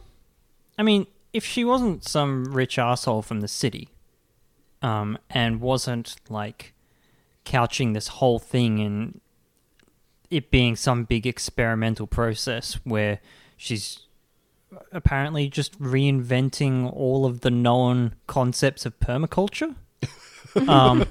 [0.78, 3.90] I mean, if she wasn't some rich asshole from the city,
[4.82, 6.74] um, and wasn't like
[7.46, 9.22] couching this whole thing in
[10.30, 13.20] it being some big experimental process where
[13.58, 14.08] she's
[14.92, 19.76] apparently just reinventing all of the known concepts of permaculture.
[20.70, 21.06] um,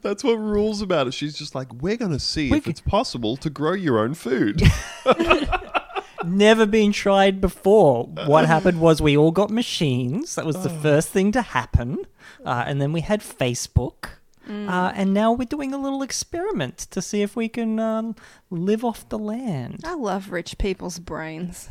[0.00, 1.14] That's what rules about it.
[1.14, 4.14] She's just like, we're going to see if c- it's possible to grow your own
[4.14, 4.62] food.
[6.24, 8.04] never been tried before.
[8.04, 10.34] What happened was we all got machines.
[10.34, 11.98] That was the first thing to happen.
[12.44, 14.08] Uh, and then we had Facebook.
[14.50, 18.16] Uh, and now we're doing a little experiment to see if we can um,
[18.50, 19.80] live off the land.
[19.84, 21.68] I love rich people's brains.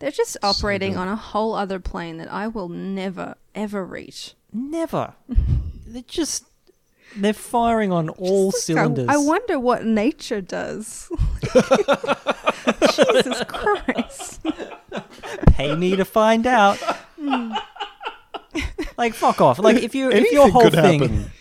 [0.00, 0.98] They're just operating good.
[0.98, 4.34] on a whole other plane that I will never, ever reach.
[4.52, 5.14] Never.
[5.86, 6.44] they're just.
[7.16, 9.08] They're firing on all Just like, I- cylinders.
[9.08, 11.08] I, wonder what nature does.
[12.94, 14.40] Jesus Christ.
[15.52, 16.78] Pay me to find out.
[18.98, 19.58] like fuck off.
[19.58, 21.32] Like if you if your Anything whole thing happen.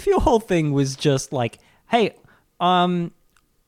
[0.00, 1.58] If your whole thing was just like,
[1.90, 2.14] hey,
[2.58, 3.12] um,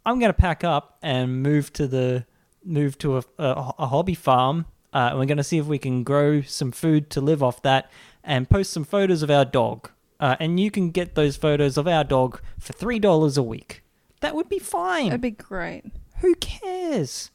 [0.06, 2.24] I'm gonna pack up and move to the
[2.64, 4.64] move to a, a, a hobby farm,
[4.94, 7.90] uh, and we're gonna see if we can grow some food to live off that,
[8.24, 9.90] and post some photos of our dog,
[10.20, 13.82] uh, and you can get those photos of our dog for three dollars a week.
[14.20, 15.10] That would be fine.
[15.10, 15.84] That'd be great.
[16.20, 17.30] Who cares?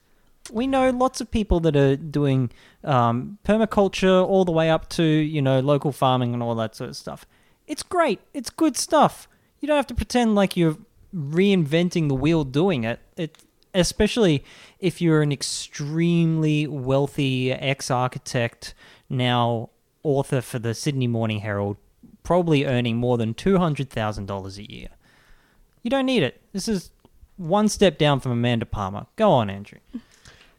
[0.52, 2.50] We know lots of people that are doing
[2.84, 6.90] um, permaculture all the way up to you know local farming and all that sort
[6.90, 7.28] of stuff.
[7.68, 8.20] It's great.
[8.34, 9.28] It's good stuff.
[9.60, 10.78] You don't have to pretend like you're
[11.16, 13.00] reinventing the wheel doing it.
[13.16, 14.44] It especially
[14.80, 18.74] if you're an extremely wealthy ex-architect
[19.10, 19.70] now
[20.04, 21.78] author for the Sydney Morning Herald,
[22.24, 24.90] probably earning more than two hundred thousand dollars a year.
[25.84, 26.42] You don't need it.
[26.54, 26.92] This is
[27.38, 29.06] one step down from Amanda Palmer.
[29.16, 29.80] Go on, Andrew.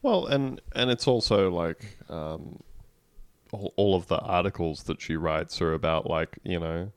[0.02, 2.60] Well, and and it's also like um,
[3.52, 6.92] all, all of the articles that she writes are about like you know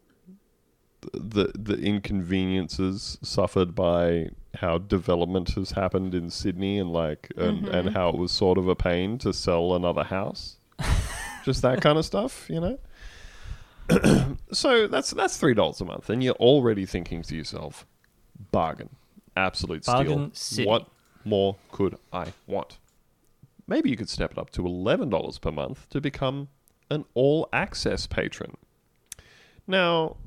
[1.13, 7.73] the the inconveniences suffered by how development has happened in Sydney and like and, mm-hmm.
[7.73, 10.57] and how it was sort of a pain to sell another house,
[11.45, 12.79] just that kind of stuff, you know.
[14.51, 17.85] so that's that's three dollars a month, and you're already thinking to yourself,
[18.51, 18.89] bargain,
[19.35, 20.55] absolute Bargain steal.
[20.55, 20.67] city.
[20.67, 20.87] What
[21.23, 22.77] more could I want?
[23.67, 26.49] Maybe you could step it up to $11 per month to become
[26.89, 28.57] an all access patron.
[29.65, 30.17] Now,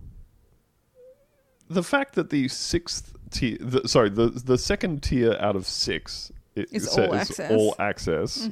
[1.68, 6.30] the fact that the sixth tier, the, sorry, the, the second tier out of six
[6.56, 7.50] i- Is sa- all access.
[7.50, 8.48] all access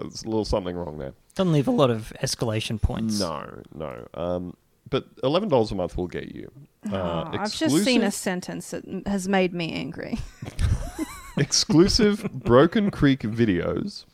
[0.00, 1.12] there's a little something wrong there.
[1.34, 3.18] Doesn't leave a lot of escalation points.
[3.20, 4.06] No, no.
[4.14, 4.56] Um,
[4.88, 6.50] but eleven dollars a month will get you.
[6.90, 10.18] Uh, Oh, I've just seen a exclusive- sentence that has made me angry.
[11.36, 14.04] exclusive Broken Creek videos,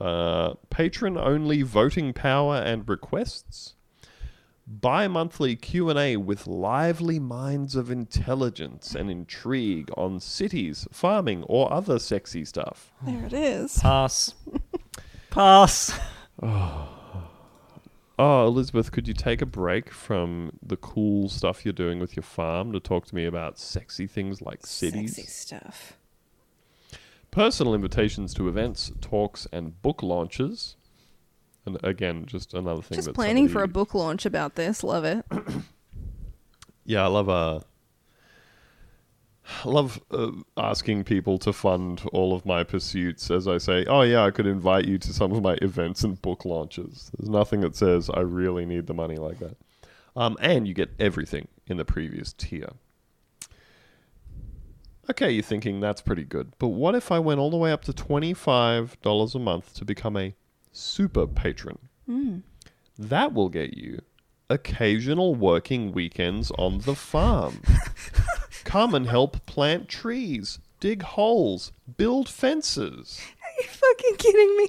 [0.00, 3.73] uh, patron only voting power and requests,
[4.66, 12.44] bi-monthly Q&A with lively minds of intelligence and intrigue on cities, farming or other sexy
[12.44, 12.92] stuff.
[13.02, 13.78] There it is.
[13.78, 14.34] Pass.
[15.30, 15.98] Pass.
[18.16, 22.22] Oh, Elizabeth, could you take a break from the cool stuff you're doing with your
[22.22, 25.16] farm to talk to me about sexy things like cities?
[25.16, 25.98] Sexy stuff.
[27.32, 30.76] personal invitations to events, talks, and book launches.
[31.66, 32.96] And again, just another thing.
[32.96, 34.82] Just planning for a book launch about this.
[34.84, 35.24] Love it.
[36.86, 37.60] Yeah, I love uh,
[39.64, 43.30] I love uh, asking people to fund all of my pursuits.
[43.30, 46.20] As I say, oh yeah, I could invite you to some of my events and
[46.20, 47.10] book launches.
[47.16, 49.56] There's nothing that says I really need the money like that.
[50.16, 52.70] Um, and you get everything in the previous tier.
[55.10, 57.84] Okay, you're thinking that's pretty good, but what if I went all the way up
[57.84, 60.34] to twenty-five dollars a month to become a
[60.74, 61.78] super patron?
[62.06, 62.38] Hmm.
[62.98, 64.00] That will get you
[64.50, 67.62] occasional working weekends on the farm.
[68.64, 73.20] Come and help plant trees, dig holes, build fences.
[73.42, 74.68] Are you fucking kidding me?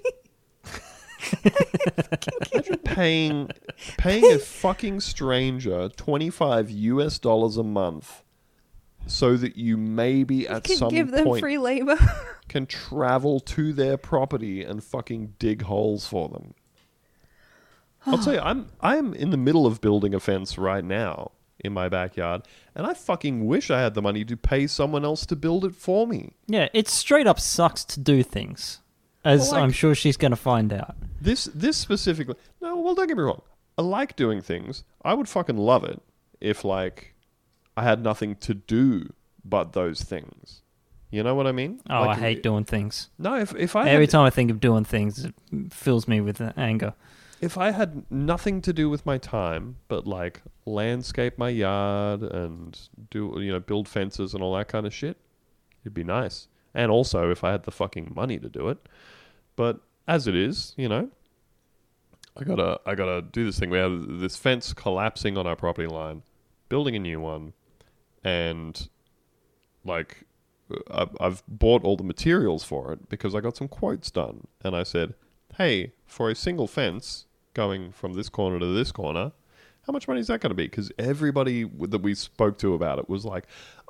[2.54, 3.50] Imagine paying
[3.98, 8.24] paying a fucking stranger 25 US dollars a month
[9.08, 11.98] so that you maybe at Could some give them point free labor.
[12.48, 16.54] can travel to their property and fucking dig holes for them.
[18.06, 21.32] I'll tell you, I'm I'm in the middle of building a fence right now
[21.64, 22.44] in my backyard,
[22.76, 25.74] and I fucking wish I had the money to pay someone else to build it
[25.74, 26.34] for me.
[26.46, 28.80] Yeah, it straight up sucks to do things,
[29.24, 30.96] as Well, like- I'm sure she's going to find out.
[31.20, 33.42] This this specifically, no, well, don't get me wrong.
[33.78, 34.84] I like doing things.
[35.04, 36.00] I would fucking love it
[36.40, 37.15] if like
[37.78, 40.62] I had nothing to do but those things.
[41.12, 41.80] You know what I mean?
[41.90, 43.10] Oh, Like, I hate doing things.
[43.18, 45.34] No, if if I Every had, time I think of doing things, it
[45.72, 46.94] fills me with anger.
[47.42, 52.80] if I had nothing to do with my time but like landscape my yard and
[53.12, 55.18] do you know build fences and all that kind of shit,
[55.84, 56.48] it'd be nice.
[56.74, 58.78] And also if I had the fucking money to do it.
[59.56, 61.10] But as it is, you know,
[62.36, 63.70] I gotta I gotta do this thing.
[63.70, 66.24] We have this fence collapsing on our property line,
[66.68, 67.54] building a new one,
[68.26, 68.90] and
[69.86, 70.26] like
[70.90, 74.82] I've, bought all the materials for it because I got some quotes done, and I
[74.82, 75.14] said,
[75.58, 79.32] "Hey, for a single fence going from this corner to this corner,
[79.86, 82.98] how much money is that going to be?" Because everybody that we spoke to about
[82.98, 83.46] it was like,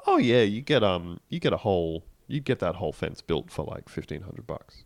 [0.06, 3.50] "Oh yeah, you get um, you get a whole, you get that whole fence built
[3.50, 4.84] for like fifteen hundred bucks."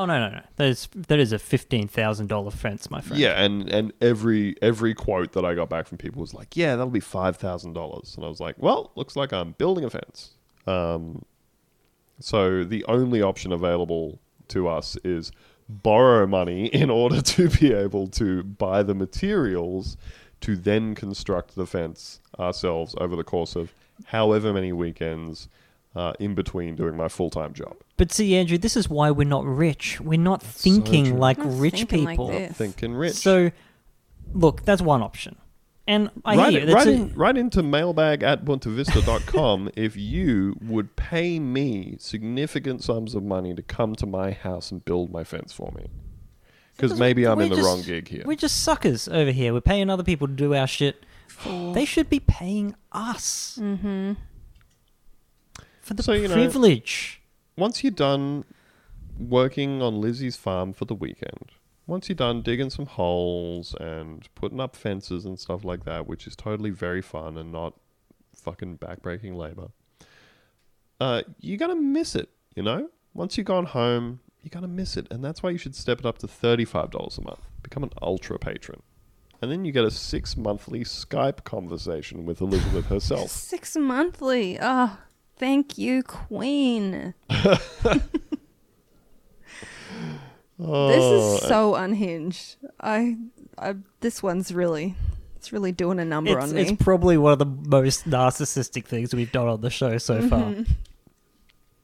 [0.00, 0.40] Oh no, no, no!
[0.56, 3.20] There's that is a fifteen thousand dollar fence, my friend.
[3.20, 6.74] Yeah, and and every every quote that I got back from people was like, "Yeah,
[6.74, 9.90] that'll be five thousand dollars," and I was like, "Well, looks like I'm building a
[9.90, 10.30] fence."
[10.66, 11.26] Um,
[12.18, 15.32] so the only option available to us is
[15.68, 19.98] borrow money in order to be able to buy the materials
[20.40, 23.74] to then construct the fence ourselves over the course of
[24.06, 25.46] however many weekends
[25.94, 27.76] uh, in between doing my full time job.
[28.00, 30.00] But see, Andrew, this is why we're not rich.
[30.00, 31.18] We're not thinking true.
[31.18, 32.28] like Not rich thinking like people.
[32.28, 32.56] this.
[32.56, 33.12] Thinking rich.
[33.12, 33.50] So,
[34.32, 35.36] look, that's one option.
[35.86, 36.66] And I right, hear you.
[36.74, 42.82] right, That's a- in, right into mailbag at boontavista.com if you would pay me significant
[42.82, 45.88] sums of money to come to my house and build my fence for me.
[46.76, 48.22] Because maybe I'm in the just- wrong gig here.
[48.24, 49.52] We're just suckers over here.
[49.52, 51.04] We're paying other people to do our shit.
[51.44, 54.12] They should be paying us Mm-hmm.
[55.82, 57.19] for the So, you know- privilege.
[57.56, 58.44] Once you're done
[59.18, 61.52] working on Lizzie's farm for the weekend,
[61.86, 66.26] once you're done digging some holes and putting up fences and stuff like that, which
[66.26, 67.74] is totally very fun and not
[68.34, 69.68] fucking backbreaking labor,
[71.00, 72.28] uh, you're gonna miss it.
[72.54, 75.74] You know, once you've gone home, you're gonna miss it, and that's why you should
[75.74, 77.40] step it up to thirty-five dollars a month.
[77.62, 78.82] Become an ultra patron,
[79.42, 83.30] and then you get a six monthly Skype conversation with Elizabeth herself.
[83.30, 84.58] Six monthly.
[84.60, 84.98] Oh,
[85.40, 87.14] thank you, Queen.
[90.62, 92.56] Oh, This is so unhinged.
[92.80, 93.16] I,
[93.56, 94.94] I, this one's really,
[95.36, 96.62] it's really doing a number It's, on me.
[96.62, 100.42] it's probably one of the most narcissistic things we've done on the show so far.
[100.42, 100.68] Mhm.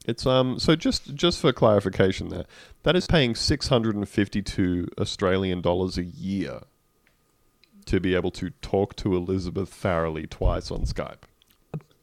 [0.05, 2.45] It's um so just just for clarification there,
[2.83, 6.61] that is paying six hundred and fifty two Australian dollars a year
[7.87, 11.23] to be able to talk to Elizabeth Farrelly twice on Skype.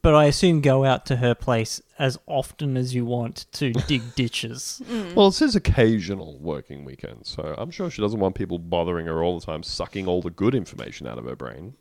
[0.05, 4.15] But I assume go out to her place as often as you want to dig
[4.15, 4.83] ditches.
[5.15, 9.25] Well, it says occasional working weekends, so I'm sure she doesn't want people bothering her
[9.25, 11.73] all the time, sucking all the good information out of her brain,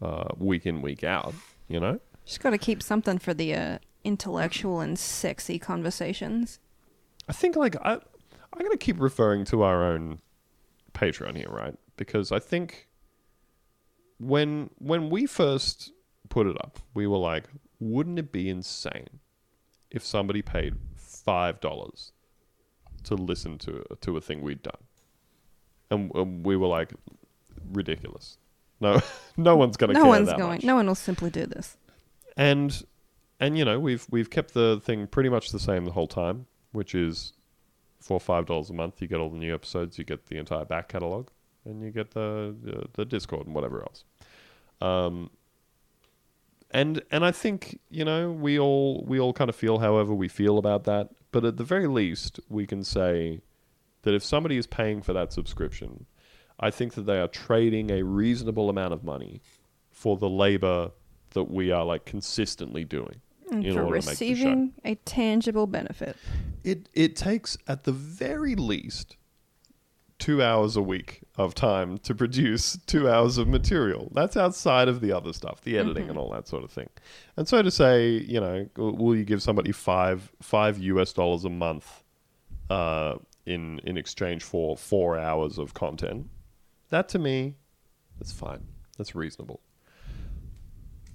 [0.00, 1.34] uh, week in, week out.
[1.66, 1.98] You know?
[2.24, 6.60] She's got to keep something for the uh, intellectual and sexy conversations.
[7.28, 10.20] I think like I, I'm gonna keep referring to our own
[10.92, 11.74] Patreon here, right?
[11.96, 12.86] Because I think
[14.20, 15.90] when when we first
[16.28, 17.44] put it up, we were like,
[17.84, 19.20] wouldn't it be insane
[19.90, 22.12] if somebody paid five dollars
[23.04, 24.82] to listen to to a thing we'd done?
[25.90, 26.92] And, and we were like,
[27.72, 28.38] ridiculous.
[28.80, 29.00] No,
[29.36, 29.92] no one's gonna.
[29.92, 30.56] No care one's that going.
[30.56, 31.76] much No one will simply do this.
[32.36, 32.82] and
[33.40, 36.46] and you know we've we've kept the thing pretty much the same the whole time,
[36.72, 37.32] which is
[38.00, 40.64] for five dollars a month you get all the new episodes, you get the entire
[40.64, 41.28] back catalog,
[41.64, 44.04] and you get the the, the Discord and whatever else.
[44.80, 45.30] Um,
[46.74, 50.28] and and I think you know we all we all kind of feel however we
[50.28, 53.40] feel about that, but at the very least we can say
[54.02, 56.04] that if somebody is paying for that subscription,
[56.60, 59.40] I think that they are trading a reasonable amount of money
[59.90, 60.90] for the labor
[61.30, 63.20] that we are like consistently doing.
[63.50, 64.30] And in for order to make the show.
[64.32, 66.16] receiving a tangible benefit.
[66.64, 69.16] It it takes at the very least
[70.24, 74.10] two hours a week of time to produce two hours of material.
[74.14, 76.88] That's outside of the other stuff, the editing and all that sort of thing.
[77.36, 81.50] And so to say, you know, will you give somebody five five US dollars a
[81.50, 82.02] month
[82.70, 86.30] uh, in in exchange for four hours of content?
[86.88, 87.56] That to me,
[88.16, 88.66] that's fine.
[88.96, 89.60] That's reasonable.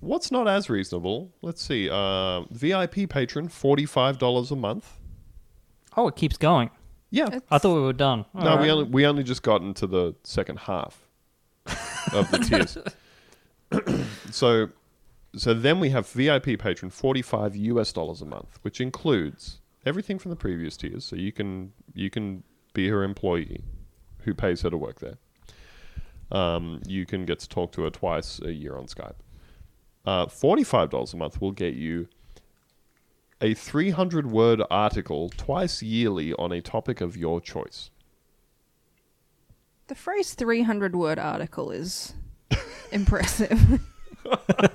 [0.02, 1.34] What's not as reasonable?
[1.42, 1.90] Let's see.
[1.90, 5.00] Uh, VIP patron, forty-five dollars a month.
[5.98, 6.70] Oh, it keeps going.
[7.12, 8.26] Yeah, I thought we were done.
[8.34, 8.70] no, All we right.
[8.72, 11.08] only we only just got into the second half
[12.14, 12.78] of the tiers.
[14.32, 14.70] so,
[15.36, 20.20] so then we have VIP patron forty five US dollars a month, which includes everything
[20.20, 21.04] from the previous tiers.
[21.06, 22.44] So you can you can
[22.74, 23.64] be her employee,
[24.20, 25.18] who pays her to work there.
[26.32, 29.16] Um, you can get to talk to her twice a year on Skype.
[30.06, 32.08] Uh, forty five dollars a month will get you
[33.42, 37.90] a 300 word article twice yearly on a topic of your choice.
[39.88, 42.14] The phrase 300 word article is
[42.92, 43.82] impressive.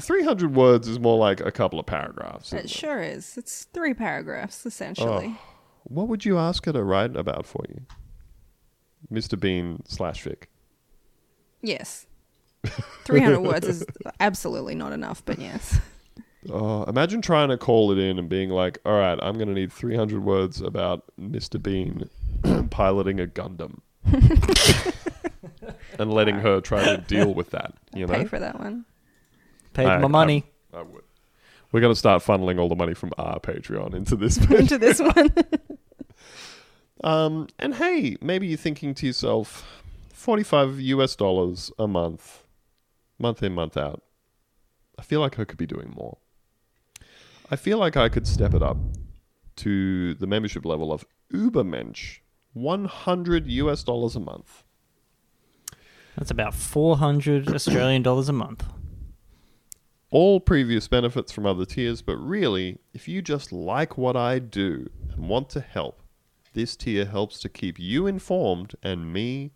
[0.00, 2.52] 300 words is more like a couple of paragraphs.
[2.52, 2.70] it it?
[2.70, 3.36] sure is.
[3.36, 5.36] It's three paragraphs, essentially.
[5.36, 5.42] Oh,
[5.84, 7.82] what would you ask her to write about for you?
[9.12, 9.38] Mr.
[9.38, 10.48] Bean slash Vic.
[11.60, 12.06] Yes.
[13.04, 13.84] 300 words is
[14.20, 15.80] absolutely not enough, but yes.
[16.50, 19.54] Oh, imagine trying to call it in and being like, all right, I'm going to
[19.54, 21.62] need 300 words about Mr.
[21.62, 22.08] Bean
[22.70, 23.80] piloting a Gundam.
[25.98, 28.12] and letting her try to deal with that, you know?
[28.12, 28.84] Pay for that one.
[29.72, 30.44] Paid I- my money.
[30.72, 31.04] I would.
[31.72, 35.00] We're going to start funneling all the money from our Patreon into this Into this
[35.00, 35.34] one.
[37.02, 42.43] Um, and hey, maybe you're thinking to yourself, 45 US dollars a month,
[43.18, 44.02] month in, month out.
[44.98, 46.18] I feel like I could be doing more.
[47.50, 48.76] I feel like I could step it up
[49.56, 52.20] to the membership level of Ubermensch,
[52.52, 54.62] 100 US dollars a month.
[56.16, 58.64] That's about 400 Australian dollars a month.
[60.10, 64.88] All previous benefits from other tiers, but really, if you just like what I do
[65.12, 66.02] and want to help,
[66.52, 69.50] this tier helps to keep you informed and me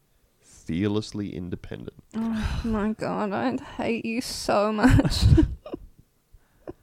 [0.69, 1.97] fearlessly independent.
[2.15, 5.25] Oh my god, I hate you so much.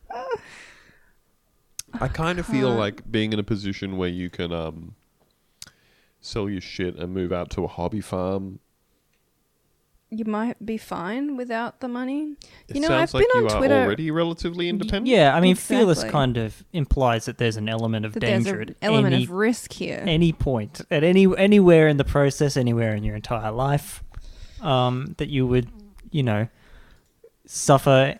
[2.02, 4.96] I kind of feel like being in a position where you can um,
[6.20, 8.60] sell your shit and move out to a hobby farm.
[10.12, 12.36] You might be fine without the money.
[12.68, 15.08] It You know, sounds I've like been you on are Twitter- already relatively independent.
[15.08, 16.12] Yeah, I mean, fearless Exactly.
[16.12, 19.24] kind of implies that there's an element of That there's danger an at element any,
[19.24, 20.04] of risk here.
[20.06, 24.04] any point, at any anywhere in the process, anywhere in your entire life,
[24.62, 25.70] um, that you would,
[26.12, 26.48] you know,
[27.46, 28.18] suffer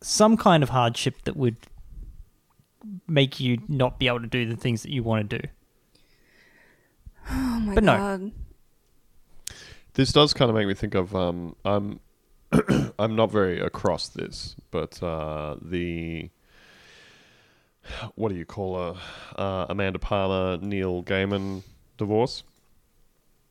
[0.00, 1.56] some kind of hardship that would
[3.06, 5.48] make you not be able to do the things that you want to do.
[7.30, 8.30] oh my but no.
[9.98, 10.02] God.
[10.02, 12.00] This does kind of make me think of um, I'm
[12.98, 16.30] I'm not very across this, but uh, the
[18.14, 19.00] what do you call her?
[19.36, 21.62] Uh, Amanda Palmer, Neil Gaiman
[21.96, 22.42] divorce.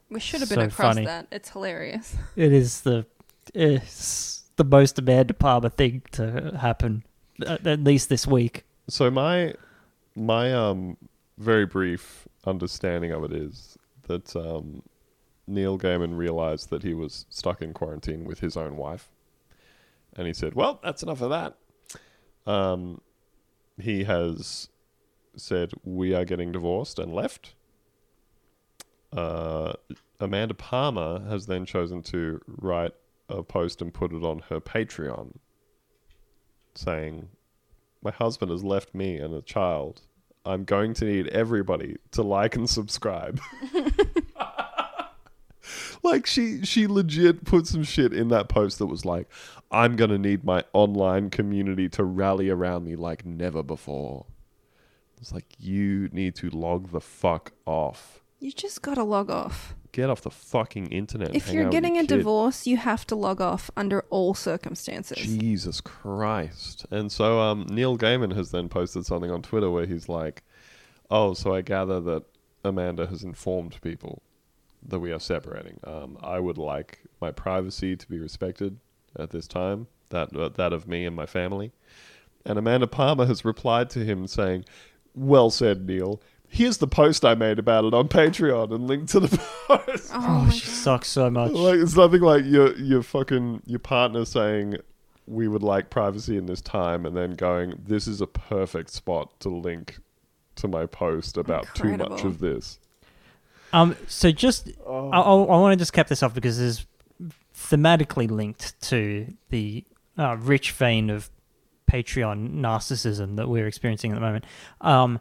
[0.10, 1.06] We should have been So across funny.
[1.06, 1.28] that.
[1.32, 2.16] It's hilarious.
[2.36, 3.06] It is the
[3.54, 7.04] it's the most Amanda Palmer thing to happen,
[7.46, 8.64] at, at least this week.
[8.88, 9.54] So my
[10.16, 10.98] my um
[11.38, 13.78] very brief understanding of it is
[14.08, 14.82] that um,
[15.48, 19.10] Neil Gaiman realized that he was stuck in quarantine with his own wife,
[20.16, 21.58] and he said, "Well, that's enough of that."
[22.46, 23.02] Um,
[23.80, 24.70] he has
[25.36, 27.54] said we are getting divorced and left.
[29.16, 29.74] Uh,
[30.20, 32.94] Amanda Palmer has then chosen to write
[33.30, 35.38] a post and put it on her Patreon,
[36.76, 37.30] saying,
[38.02, 40.02] "My husband has left me and a child.
[40.46, 43.40] I'm going to need everybody to like and subscribe."
[46.04, 49.28] like she she legit put some shit in that post that was like
[49.72, 54.26] i'm going to need my online community to rally around me like never before
[55.20, 59.74] it's like you need to log the fuck off You just gotta log off.
[59.92, 62.18] get off the fucking internet If you're getting your a kid.
[62.18, 65.18] divorce, you have to log off under all circumstances.
[65.18, 66.86] Jesus Christ.
[66.92, 70.44] And so um, Neil Gaiman has then posted something on Twitter where he's like,
[71.10, 72.24] Oh, so I gather that
[72.64, 74.22] Amanda has informed people
[74.88, 75.80] that we are separating.
[75.84, 78.80] Um, I would like my privacy to be respected
[79.20, 81.72] at this time, that, uh, that of me and my family.
[82.46, 84.66] And Amanda Palmer has replied to him saying,
[85.14, 86.22] Well said, Neil.
[86.50, 89.28] Here's the post I made about it on Patreon and link to the
[89.68, 90.12] post.
[90.14, 91.52] Oh, Oh, she sucks so much.
[91.52, 94.78] Like it's nothing like your your fucking your partner saying
[95.26, 99.38] we would like privacy in this time, and then going, "This is a perfect spot
[99.42, 99.98] to link
[100.56, 102.80] to my post about too much of this."
[103.74, 106.86] Um, so just I, I, I want to just cap this off because it's
[107.56, 109.84] thematically linked to the
[110.18, 111.30] uh, rich vein of
[111.92, 114.46] Patreon narcissism that we're experiencing at the moment.
[114.82, 115.20] Um,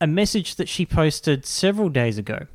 [0.00, 2.46] a message that she posted several days ago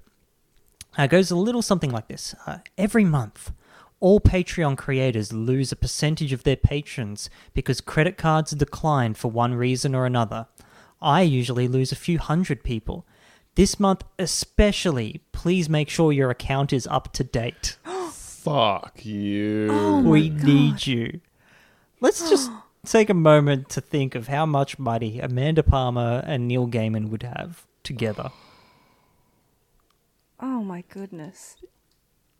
[0.97, 3.51] uh, goes a little something like this: uh, Every month.
[3.99, 9.55] All Patreon creators lose a percentage of their patrons because credit cards decline for one
[9.55, 10.45] reason or another.
[11.01, 13.07] I usually lose a few hundred people.
[13.57, 17.77] This month, especially, please make sure your account is up to date.
[18.11, 19.69] Fuck you.
[19.71, 20.43] Oh we God.
[20.43, 21.21] need you.
[21.99, 22.51] Let's just
[22.85, 27.23] take a moment to think of how much money Amanda Palmer and Neil Gaiman would
[27.23, 28.29] have together.
[30.39, 31.55] Oh my goodness.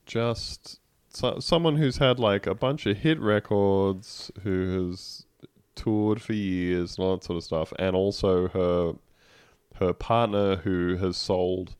[0.05, 5.25] Just so, someone who's had like a bunch of hit records, who has
[5.73, 8.93] toured for years and all that sort of stuff, and also her
[9.79, 11.75] her partner who has sold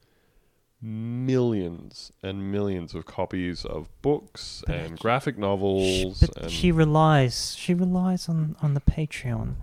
[0.82, 6.72] millions and millions of copies of books But and she- graphic novels But and she
[6.72, 9.56] relies she relies on, on the Patreon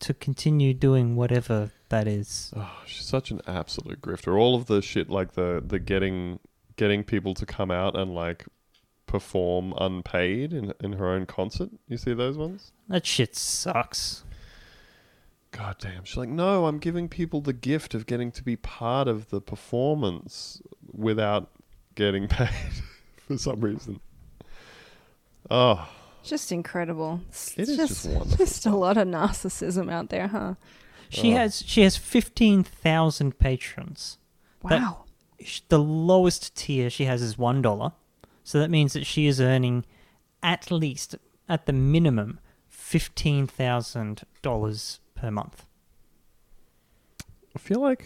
[0.00, 2.52] to continue doing whatever that is.
[2.56, 4.36] Oh, she's such an absolute grifter.
[4.36, 6.40] All of the shit like the the getting
[6.76, 8.44] getting people to come out and like
[9.06, 11.70] perform unpaid in in her own concert.
[11.86, 12.72] You see those ones?
[12.88, 14.24] That shit sucks.
[15.52, 16.04] God damn.
[16.04, 19.40] She's like, "No, I'm giving people the gift of getting to be part of the
[19.40, 20.60] performance
[20.92, 21.50] without
[21.94, 22.48] getting paid
[23.26, 24.00] for some reason."
[25.50, 25.88] Oh,
[26.22, 27.20] Just incredible.
[27.28, 30.54] It's It is just, just just a lot of narcissism out there, huh?
[31.08, 31.36] She Oh.
[31.36, 34.18] has she has fifteen thousand patrons.
[34.62, 35.04] Wow.
[35.44, 37.92] sh- the lowest tier she has is one dollar,
[38.44, 39.84] so that means that she is earning
[40.42, 41.16] at least,
[41.48, 42.38] at the minimum,
[42.68, 45.64] fifteen thousand dollars per month.
[47.54, 48.04] I feel like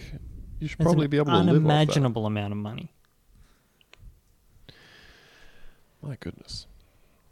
[0.58, 1.50] you should That's probably an be able to live off that.
[1.50, 2.92] unimaginable amount of money.
[6.02, 6.66] My goodness.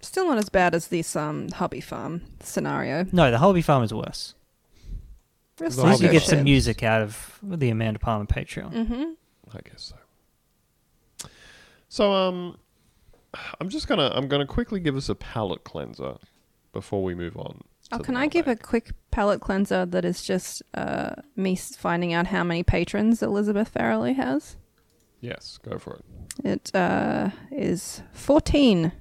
[0.01, 3.07] Still not as bad as this um hobby farm scenario.
[3.13, 4.35] No, the Hobby Farm is worse.
[5.61, 8.73] At least you Hobby get some music out of the Amanda Palmer Patreon.
[8.73, 9.05] Mm-hmm.
[9.53, 9.93] I guess
[11.21, 11.27] so.
[11.89, 12.59] So um
[13.61, 16.17] I'm just gonna I'm gonna quickly give us a palate cleanser
[16.73, 17.63] before we move on.
[17.93, 22.27] Oh, can I give a quick palette cleanser that is just uh, me finding out
[22.29, 24.57] how many patrons Elizabeth Farrelly has?
[25.21, 26.05] Yes, go for it.
[26.45, 28.93] It uh, is 14.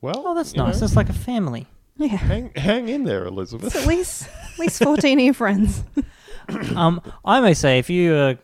[0.00, 0.74] Well, Oh, that's nice.
[0.76, 1.66] know, That's like a family.
[1.96, 2.08] Yeah.
[2.08, 3.76] hang hang in there, It's Elizabeth.
[3.76, 5.84] at least at least 14 of your friends.
[6.76, 8.38] um, I may say, if you are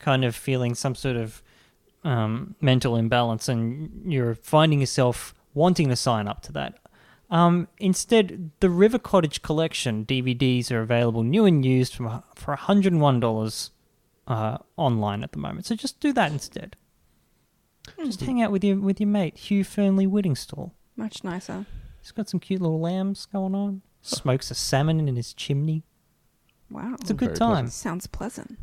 [0.00, 1.42] kind of feeling some sort of
[2.02, 6.78] um, mental imbalance and you're finding yourself wanting to sign up to that,
[7.30, 13.70] um, instead, the River Cottage collection DVDs are available new and used for for $101
[14.26, 15.66] uh, online at the moment.
[15.66, 16.76] So just do that instead.
[18.04, 20.72] Just hang out with your with your mate Hugh Fearnley Whittingstall.
[20.96, 21.66] Much nicer.
[22.00, 23.82] He's got some cute little lambs going on.
[24.02, 25.84] Smokes a salmon in his chimney.
[26.70, 26.96] Wow.
[27.00, 27.50] It's a good very time.
[27.50, 27.72] pleasant.
[27.72, 28.58] Sounds pleasant.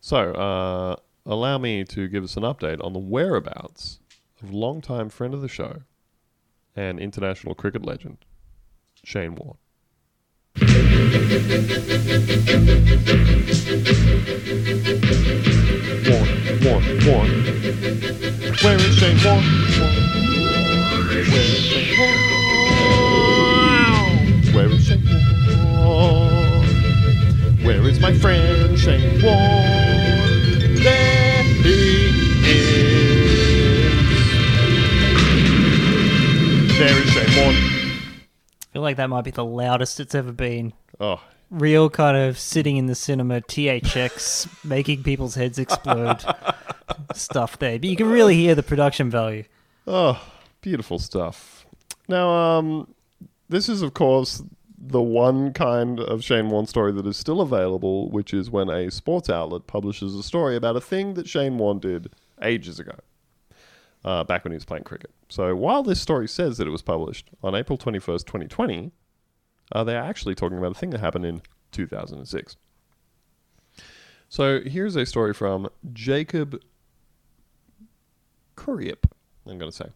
[0.00, 4.00] So, uh, allow me to give us an update on the whereabouts
[4.42, 5.82] of longtime friend of the show
[6.74, 8.18] and international cricket legend,
[9.04, 9.58] Shane Warne.
[16.08, 16.28] Warne,
[16.64, 17.30] Warne, Warne.
[18.62, 19.44] Where is Shane Warne?
[19.80, 20.12] Warne?
[24.54, 25.04] Where is Shane
[25.78, 26.22] Warne?
[27.64, 30.01] Where is my friend Shane Warne?
[36.82, 37.54] There is Shane Warne.
[37.54, 40.72] I feel like that might be the loudest it's ever been.
[40.98, 46.24] Oh, Real kind of sitting in the cinema, THX, making people's heads explode
[47.14, 47.78] stuff there.
[47.78, 49.44] But you can really hear the production value.
[49.86, 50.20] Oh,
[50.60, 51.64] beautiful stuff.
[52.08, 52.92] Now, um,
[53.48, 54.42] this is, of course,
[54.76, 58.90] the one kind of Shane Warne story that is still available, which is when a
[58.90, 62.10] sports outlet publishes a story about a thing that Shane Warne did
[62.42, 62.96] ages ago,
[64.04, 65.12] uh, back when he was playing cricket.
[65.32, 68.92] So while this story says that it was published on April 21st, 2020,
[69.74, 72.56] uh, they're actually talking about a thing that happened in 2006.
[74.28, 76.60] So here's a story from Jacob
[78.58, 79.04] Kuriep,
[79.46, 79.88] I'm going to say.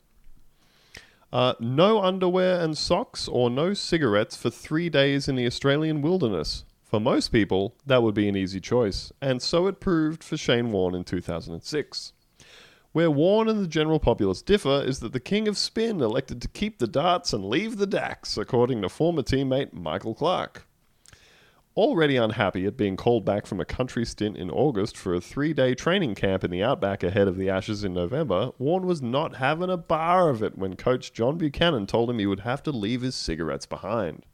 [1.30, 6.64] Uh, no underwear and socks or no cigarettes for three days in the Australian wilderness.
[6.82, 10.72] For most people, that would be an easy choice, and so it proved for Shane
[10.72, 12.14] Warne in 2006.
[12.97, 16.49] Where Warne and the general populace differ is that the king of spin elected to
[16.49, 20.66] keep the darts and leave the dacks, according to former teammate Michael Clarke.
[21.76, 25.53] Already unhappy at being called back from a country stint in August for a three
[25.53, 29.36] day training camp in the outback ahead of the Ashes in November, Warne was not
[29.36, 32.70] having a bar of it when coach John Buchanan told him he would have to
[32.70, 34.24] leave his cigarettes behind.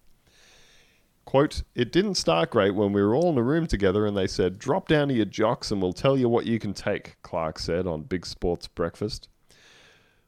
[1.33, 4.27] Quote, It didn't start great when we were all in a room together and they
[4.27, 7.59] said, Drop down to your jocks and we'll tell you what you can take, Clarke
[7.59, 9.31] said on Big Sports Breakfast.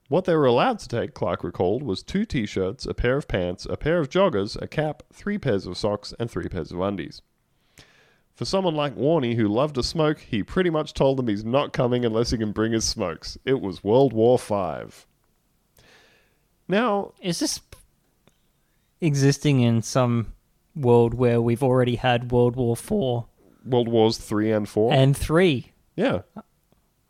[0.09, 3.29] What they were allowed to take, Clarke recalled, was two t shirts, a pair of
[3.29, 6.81] pants, a pair of joggers, a cap, three pairs of socks, and three pairs of
[6.81, 7.21] undies.
[8.35, 11.75] For someone like Warney who loved to smoke, he pretty much told them he's not
[11.75, 13.37] coming unless he can bring his smokes.
[13.45, 15.07] It was World War Five.
[16.67, 17.61] Now, Is this
[19.03, 20.33] existing in some
[20.77, 23.27] world where we've already had World War Four
[23.65, 24.93] World Wars Three and Four.
[24.93, 25.73] and Three?
[25.97, 26.41] yeah, I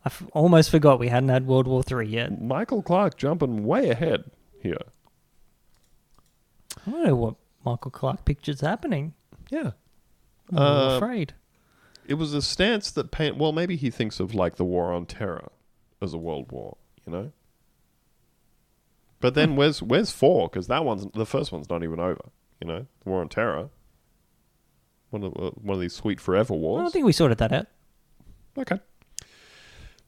[0.05, 2.41] f- almost forgot we hadn't had World War Three yet.
[2.41, 4.25] Michael Clarke jumping way ahead
[4.61, 4.77] here.
[6.87, 7.35] I don't know what
[7.65, 9.13] Michael Clarke picture's happening.
[9.49, 9.71] Yeah.
[10.51, 11.33] I'm Uh, afraid.
[12.07, 13.37] It was a stance that paint.
[13.37, 15.49] Well, maybe he thinks of like the war on terror
[16.01, 17.31] as a world war, you know.
[19.19, 20.47] But then where's where's four?
[20.47, 22.21] Because that one's the first one's not even over.
[22.61, 23.69] You know, the war on terror.
[25.09, 26.81] One of uh, one of these sweet forever I wars.
[26.81, 27.67] don't think we sorted that out.
[28.57, 28.79] Okay.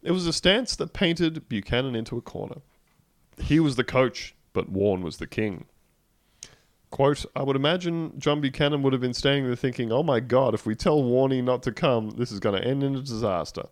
[0.04, 2.62] It was a stance that painted Buchanan into a corner.
[3.40, 5.66] He was the coach, but Warne was the king.
[6.90, 10.54] Quote, I would imagine John Buchanan would have been standing there thinking, oh my god,
[10.54, 13.64] if we tell Warney not to come, this is going to end in a disaster.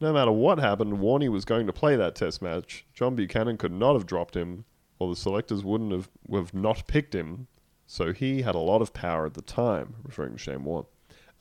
[0.00, 2.86] No matter what happened, Warney was going to play that test match.
[2.94, 4.64] John Buchanan could not have dropped him,
[4.98, 7.46] or the selectors wouldn't have, have not picked him,
[7.86, 10.86] so he had a lot of power at the time, referring to Shane Warne.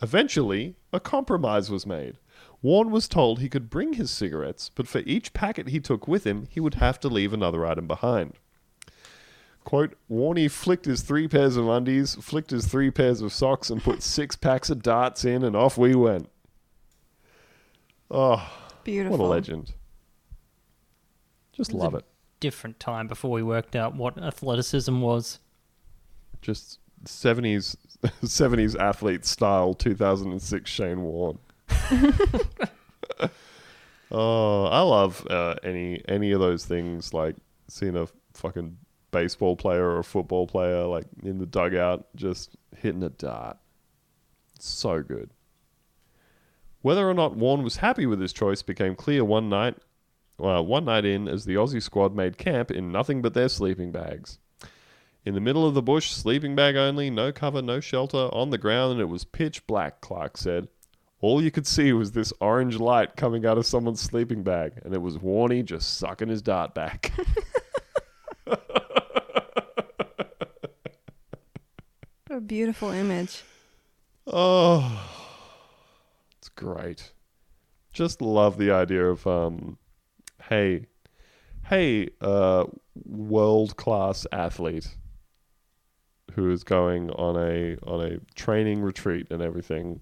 [0.01, 2.17] Eventually, a compromise was made.
[2.61, 6.25] Warne was told he could bring his cigarettes, but for each packet he took with
[6.25, 8.33] him, he would have to leave another item behind.
[9.63, 13.81] Quote, Warney flicked his three pairs of undies, flicked his three pairs of socks, and
[13.81, 16.29] put six packs of darts in, and off we went.
[18.11, 18.47] Oh,
[18.83, 19.17] Beautiful.
[19.17, 19.73] what a legend.
[21.51, 22.05] Just love it.
[22.39, 25.39] Different time before we worked out what athleticism was.
[26.45, 31.39] Just 70s, 70s athlete style 2006 Shane Warne.
[34.11, 37.35] oh, I love uh, any any of those things like
[37.67, 38.77] seeing a fucking
[39.09, 43.57] baseball player or a football player like in the dugout just hitting a dart.
[44.59, 45.31] So good.
[46.83, 49.77] Whether or not Warne was happy with his choice became clear one night.
[50.37, 53.91] Well, one night in, as the Aussie squad made camp in nothing but their sleeping
[53.91, 54.37] bags.
[55.25, 58.59] In the middle of the bush, sleeping bag only, no cover, no shelter, on the
[58.59, 60.67] ground, and it was pitch black, Clarke said.
[61.19, 64.93] All you could see was this orange light coming out of someone's sleeping bag, and
[64.93, 67.11] it was Warney just sucking his dart back.
[72.27, 73.43] What a beautiful image.
[74.27, 75.09] oh,
[76.37, 77.13] it's great.
[77.93, 79.77] Just love the idea of, um,
[80.49, 80.87] hey,
[81.63, 82.65] hey, uh,
[83.05, 84.97] world class athlete
[86.33, 90.01] who is going on a on a training retreat and everything.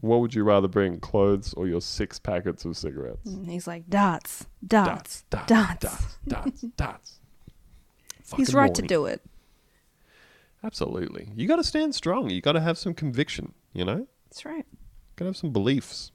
[0.00, 3.26] What would you rather bring, clothes or your six packets of cigarettes?
[3.26, 5.80] And he's like, dots, dots, dots, dots.
[5.82, 7.18] dots, dots, dots.
[8.36, 9.22] He's right to do it.
[10.62, 11.30] Absolutely.
[11.34, 12.30] You got to stand strong.
[12.30, 13.54] You got to have some conviction.
[13.72, 14.66] You know, That's right.
[15.16, 16.12] got to have some beliefs.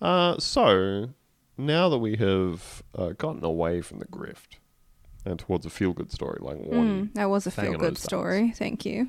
[0.00, 1.10] Uh, so
[1.56, 4.56] now that we have uh, gotten away from the grift
[5.24, 8.52] and towards a feel good story like one Mm, that was a feel good story.
[8.52, 9.08] Thank you.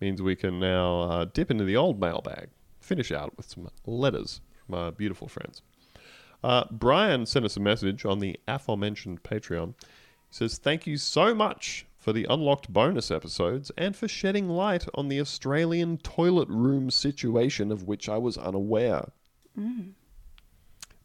[0.00, 2.48] means we can now uh, dip into the old mailbag,
[2.80, 5.62] finish out with some letters from our beautiful friends.
[6.44, 9.74] Uh, Brian sent us a message on the aforementioned Patreon.
[9.80, 9.84] He
[10.30, 15.08] says, Thank you so much for the unlocked bonus episodes and for shedding light on
[15.08, 19.08] the Australian toilet room situation of which I was unaware.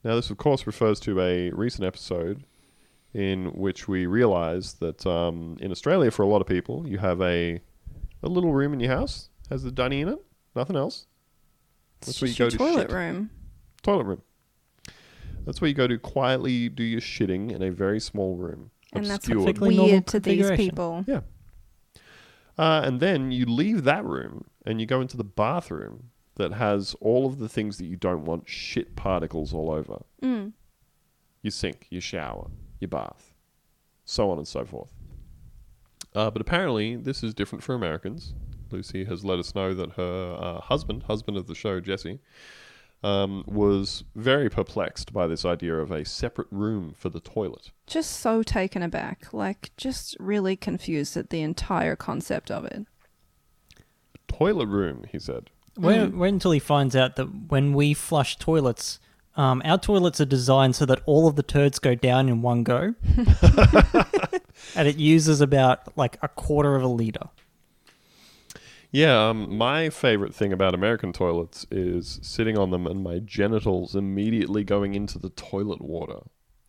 [0.03, 2.43] Now, this, of course, refers to a recent episode
[3.13, 7.21] in which we realized that um, in Australia, for a lot of people, you have
[7.21, 7.61] a
[8.23, 10.19] a little room in your house has the dunny in it,
[10.55, 11.07] nothing else.
[11.99, 12.91] It's That's where you go your to toilet shit.
[12.91, 13.29] room.
[13.83, 14.21] Toilet room.
[15.45, 18.71] That's where you go to quietly do your shitting in a very small room.
[18.93, 19.55] And that's obscured.
[19.55, 21.03] Perfectly weird to these people.
[21.07, 21.21] Yeah.
[22.57, 26.95] Uh, and then you leave that room and you go into the bathroom that has
[27.01, 30.03] all of the things that you don't want shit particles all over.
[30.21, 30.53] Mm.
[31.41, 32.49] Your sink, your shower,
[32.81, 33.33] your bath,
[34.05, 34.91] so on and so forth.
[36.13, 38.33] Uh, but apparently, this is different for Americans.
[38.69, 42.19] Lucy has let us know that her uh, husband, husband of the show, Jesse,
[43.03, 47.71] um, was very perplexed by this idea of a separate room for the toilet.
[47.87, 49.33] Just so taken aback.
[49.33, 52.85] Like, just really confused at the entire concept of it.
[54.27, 55.49] Toilet room, he said.
[55.77, 58.99] Wait, wait until he finds out that when we flush toilets,
[59.35, 62.63] um, our toilets are designed so that all of the turds go down in one
[62.63, 62.93] go,
[64.75, 67.29] and it uses about like a quarter of a liter.
[68.93, 73.95] Yeah, um, my favorite thing about American toilets is sitting on them and my genitals
[73.95, 76.19] immediately going into the toilet water.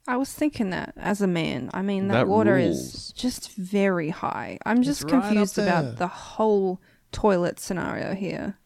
[0.07, 1.71] I was thinking that as a man.
[1.75, 2.79] I mean, that, That water rules.
[2.95, 4.59] is just very high.
[4.65, 5.67] I'm just right up confused there.
[5.67, 8.57] about the whole toilet scenario here.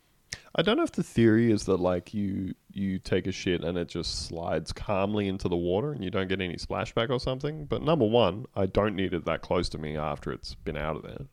[0.55, 3.77] I don't know if the theory is that like you you take a shit and
[3.79, 7.65] it just slides calmly into the water and you don't get any splashback or something.
[7.65, 10.97] But number one, I don't need it that close to me after it's been out
[10.97, 11.27] of there.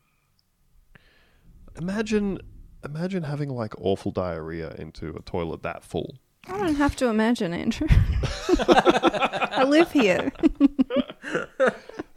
[1.78, 2.38] Imagine
[2.84, 6.16] imagine having like awful diarrhea into a toilet that full.
[6.46, 7.88] I don't have to imagine, Andrew.
[8.58, 10.32] I live here.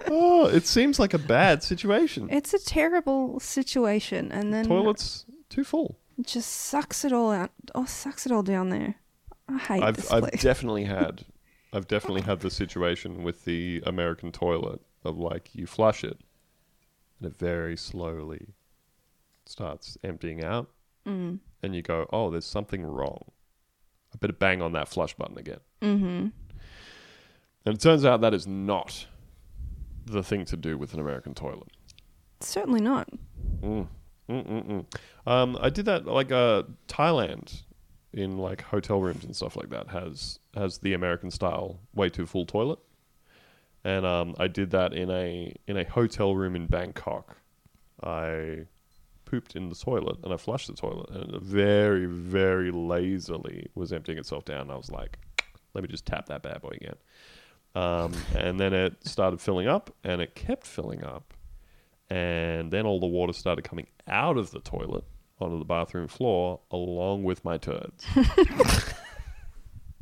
[0.10, 2.30] Oh, it seems like a bad situation.
[2.32, 5.98] It's a terrible situation, and then Toilets too full.
[6.18, 7.52] it just sucks it all out.
[7.76, 8.96] Oh, sucks it all down there.
[9.50, 11.26] I hate I've this I've definitely had
[11.74, 16.20] I've definitely had the situation with the American toilet of like you flush it
[17.20, 18.48] and it very slowly
[19.46, 20.70] starts emptying out
[21.06, 21.40] mm.
[21.64, 23.24] and you go, Oh, there's something wrong.
[24.14, 25.60] I better bang on that flush button again.
[25.82, 26.28] Mm-hmm.
[27.66, 29.08] And it turns out that is not
[30.06, 31.70] the thing to do with an American toilet.
[32.40, 33.10] Certainly not.
[33.62, 33.88] Mm.
[35.26, 37.64] Um, I did that like uh, Thailand
[38.14, 42.26] in like hotel rooms and stuff like that has has the American style way too
[42.26, 42.80] full toilet,
[43.84, 47.38] and um, I did that in a in a hotel room in Bangkok.
[48.04, 48.66] I
[49.26, 53.92] pooped in the toilet and I flushed the toilet and it very very lazily was
[53.92, 54.72] emptying itself down.
[54.72, 55.18] I was like,
[55.74, 56.96] let me just tap that bad boy again,
[57.76, 61.34] um, and then it started filling up and it kept filling up
[62.10, 65.04] and then all the water started coming out of the toilet
[65.40, 68.06] onto the bathroom floor along with my turds.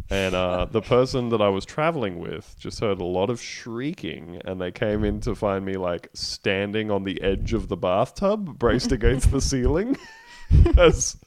[0.09, 4.41] and uh, the person that I was traveling with just heard a lot of shrieking,
[4.45, 8.57] and they came in to find me like standing on the edge of the bathtub,
[8.59, 9.97] braced against the ceiling,
[10.77, 11.17] as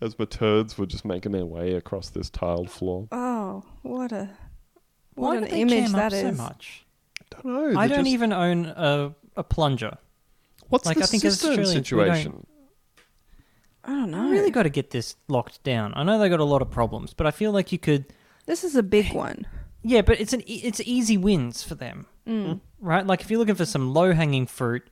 [0.00, 3.06] as my turds were just making their way across this tiled floor.
[3.12, 4.30] Oh, what a
[5.14, 6.36] what Why an image jam that up is.
[6.36, 6.84] so much?
[7.20, 7.78] I don't know.
[7.78, 9.98] I they're don't just- even own a, a plunger.
[10.70, 12.46] What's like, the I think as cistern Australians, don't- situation?
[13.84, 14.28] I don't know.
[14.28, 15.92] I really got to get this locked down.
[15.96, 18.06] I know they got a lot of problems, but I feel like you could.
[18.46, 19.46] This is a big one.
[19.82, 22.60] Yeah, but it's an e- it's easy wins for them, Mm.
[22.80, 23.04] right?
[23.04, 24.84] Like if you're looking for some low hanging fruit,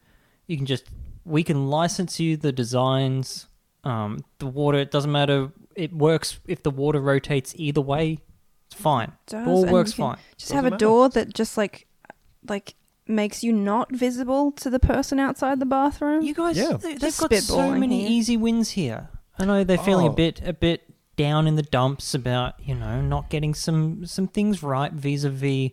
[0.49, 0.87] you can just
[1.25, 3.47] we can license you the designs.
[3.85, 5.53] Um, the water it doesn't matter.
[5.77, 8.19] It works if the water rotates either way.
[8.67, 9.13] It's fine.
[9.27, 10.19] Does, All works can fine.
[10.37, 10.85] Just have a matter.
[10.85, 11.87] door that just like
[12.49, 12.75] like
[13.11, 16.23] makes you not visible to the person outside the bathroom.
[16.23, 16.73] You guys, Yeah.
[16.77, 18.11] they, they've Just got so spitballing many here.
[18.11, 19.09] easy wins here.
[19.39, 20.13] I know they're feeling Oh.
[20.13, 20.83] a bit a bit
[21.17, 25.71] down in the dumps about you know not getting some some things right vis-a-vis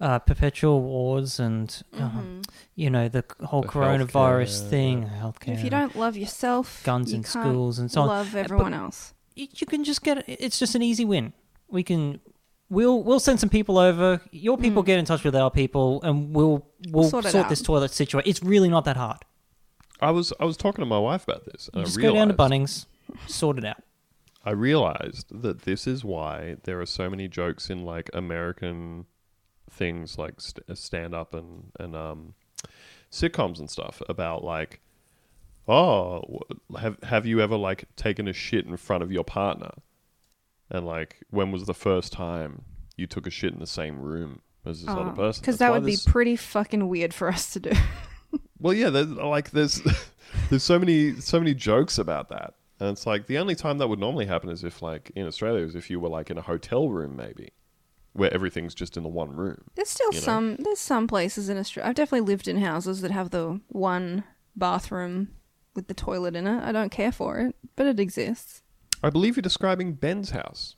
[0.00, 2.40] uh, perpetual wars and um,
[2.74, 5.54] you know the whole The coronavirus healthcare, thing, healthcare.
[5.54, 8.08] if you don't love yourself, Guns you in can't schools and so on.
[8.08, 9.12] love But- everyone else.
[9.36, 11.32] you you can just get it's just an easy win.
[11.68, 12.20] We can
[12.70, 14.20] we'll we'll send some people over.
[14.30, 14.86] Your people Mm.
[14.86, 18.28] get in touch with our people, and we'll we'll Sort sort, this toilet situation.
[18.30, 19.18] It's really not that hard.
[20.00, 21.68] I was I was talking to my wife about this.
[21.74, 22.86] And You I just go down to Bunnings,
[23.26, 23.82] sort it out.
[24.42, 29.04] I realized that this is why there are so many jokes in like American
[29.70, 32.34] things like st- stand up and and um,
[33.12, 34.80] sitcoms and stuff about like,
[35.68, 36.40] oh,
[36.80, 39.72] have have you ever like taken a shit in front of your partner?
[40.70, 42.62] And like, when was the first time
[42.96, 45.40] you took a shit in the same room as this other oh, person?
[45.40, 47.72] Because Oh, that would be pretty fucking weird for us to do.
[48.60, 49.82] well, yeah, there's, like there's
[50.50, 53.88] there's so many so many jokes about that, and it's like the only time that
[53.88, 56.42] would normally happen is if like in Australia is if you were like in a
[56.42, 57.50] hotel room maybe,
[58.12, 59.62] where everything's just in the one room.
[59.74, 60.24] There's still You know?
[60.24, 60.56] some.
[60.56, 61.88] There's some places in Australia.
[61.88, 65.28] I've definitely lived in houses that have the one bathroom
[65.74, 66.62] with the toilet in it.
[66.62, 68.62] I don't care for it, but it exists.
[69.02, 70.76] I believe you're describing Ben's house.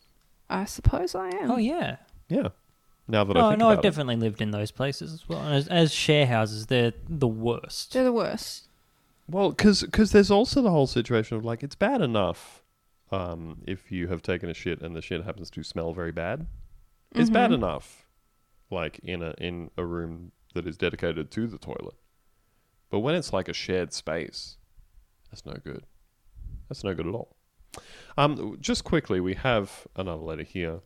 [0.48, 1.50] I suppose I am.
[1.50, 1.96] Oh yeah.
[2.28, 2.48] Yeah.
[3.08, 3.82] Now that I No, think no, about I've it.
[3.82, 5.40] definitely lived in those places as well.
[5.40, 7.92] And as, as share houses, they're the worst.
[7.92, 8.68] They're the worst.
[9.28, 9.80] Well, because
[10.12, 12.62] there's also the whole situation of like it's bad enough
[13.10, 16.46] um, if you have taken a shit and the shit happens to smell very bad.
[17.14, 17.54] It's bad Mhm.
[17.54, 18.06] enough,
[18.70, 21.94] like in a in a room that is dedicated to the toilet.
[22.90, 24.56] But when it's like a shared space,
[25.30, 25.84] that's no good.
[26.68, 27.36] That's no good at all.
[28.16, 30.80] Um, just quickly, we have another letter here.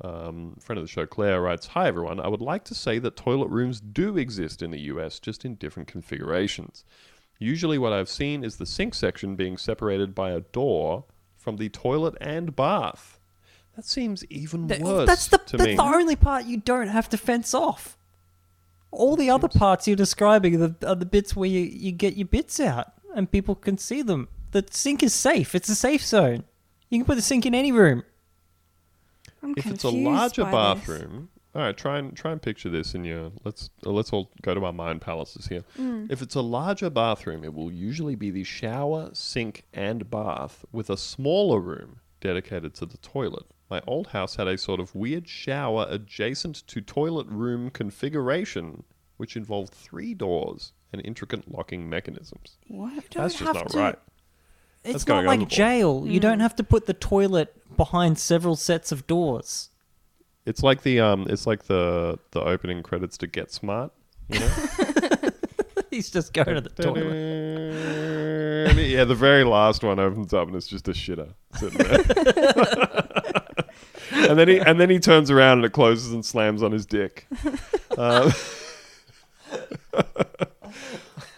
[0.00, 2.20] Um, friend of the show, Claire writes, "Hi everyone.
[2.20, 5.56] I would like to say that toilet rooms do exist in the U.S., just in
[5.56, 6.84] different configurations.
[7.40, 11.04] Usually, what I've seen is the sink section being separated by a door
[11.36, 13.18] from the toilet and bath.
[13.76, 17.54] That seems even worse that's the that's the only part you don't have to fence
[17.54, 17.96] off.
[18.90, 22.16] All the other parts you're describing are the, are the bits where you, you get
[22.16, 24.28] your bits out and people can see them.
[24.52, 25.54] The sink is safe.
[25.54, 26.44] It's a safe zone.
[26.88, 28.02] You can put the sink in any room.
[29.42, 30.86] I'm if it's a larger by this.
[30.86, 33.30] bathroom, all right, try and try and picture this in your.
[33.44, 35.64] Let's uh, let's all go to our mind palaces here.
[35.78, 36.10] Mm.
[36.10, 40.90] If it's a larger bathroom, it will usually be the shower, sink, and bath, with
[40.90, 43.46] a smaller room dedicated to the toilet.
[43.70, 48.82] My old house had a sort of weird shower adjacent to toilet room configuration,
[49.18, 52.56] which involved three doors and intricate locking mechanisms.
[52.66, 52.94] What?
[53.10, 53.98] don't That's just have not to- right.
[54.84, 55.50] It's not like overboard.
[55.50, 56.04] jail.
[56.06, 59.70] You don't have to put the toilet behind several sets of doors.
[60.46, 63.92] It's like the um, it's like the the opening credits to Get Smart.
[64.28, 64.50] You know.
[65.90, 67.04] He's just going to the toilet.
[68.88, 72.04] yeah, the very last one opens up and it's just a shitter sitting there.
[74.28, 76.86] and then he and then he turns around and it closes and slams on his
[76.86, 77.26] dick.
[77.96, 78.30] Uh,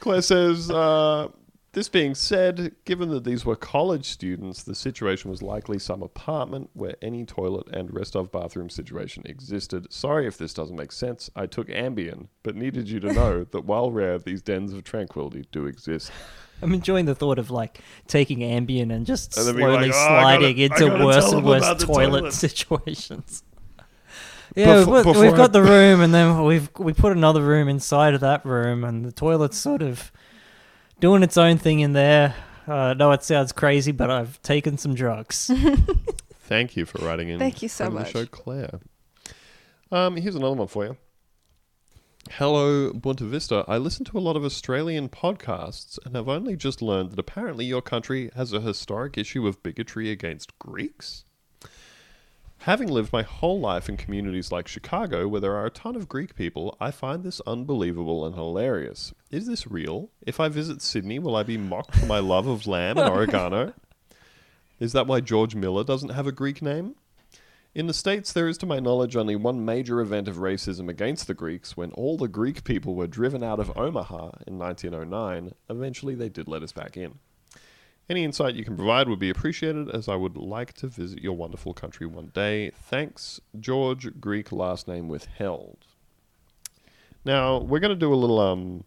[0.00, 1.28] Claire says, uh,
[1.72, 6.70] this being said, given that these were college students, the situation was likely some apartment
[6.72, 9.92] where any toilet and rest of bathroom situation existed.
[9.92, 11.30] Sorry if this doesn't make sense.
[11.36, 15.44] I took Ambien, but needed you to know that while rare, these dens of tranquility
[15.52, 16.10] do exist.
[16.62, 20.36] I'm enjoying the thought of like taking Ambien and just And slowly like, "Oh, I
[20.36, 23.44] gotta- sliding into worse and worse toilet, toilet." situations.
[24.56, 27.68] Yeah, Befo- we've, before we've got the room, and then we've we put another room
[27.68, 30.10] inside of that room, and the toilet's sort of
[31.00, 32.34] doing its own thing in there.
[32.68, 35.50] Uh, I know it sounds crazy, but I've taken some drugs.
[36.34, 37.38] Thank you for writing in.
[37.38, 38.12] Thank you so friend of much.
[38.12, 38.80] The show, Claire.
[39.90, 40.96] Um, here's another one for you.
[42.32, 43.64] Hello, Boonta Vista.
[43.66, 47.64] I listen to a lot of Australian podcasts and have only just learned that apparently
[47.64, 51.24] your country has a historic issue of bigotry against Greeks.
[52.64, 56.10] Having lived my whole life in communities like Chicago, where there are a ton of
[56.10, 59.14] Greek people, I find this unbelievable and hilarious.
[59.30, 60.10] Is this real?
[60.26, 63.72] If I visit Sydney, will I be mocked for my love of lamb and oregano?
[64.78, 66.96] Is that why George Miller doesn't have a Greek name?
[67.74, 71.28] In the States, there is, to my knowledge, only one major event of racism against
[71.28, 75.54] the Greeks when all the Greek people were driven out of Omaha in 1909.
[75.70, 77.20] Eventually, they did let us back in.
[78.10, 81.34] Any insight you can provide would be appreciated, as I would like to visit your
[81.34, 82.70] wonderful country one day.
[82.70, 85.86] Thanks, George, Greek last name withheld.
[87.24, 88.82] Now, we're going to do a little, um,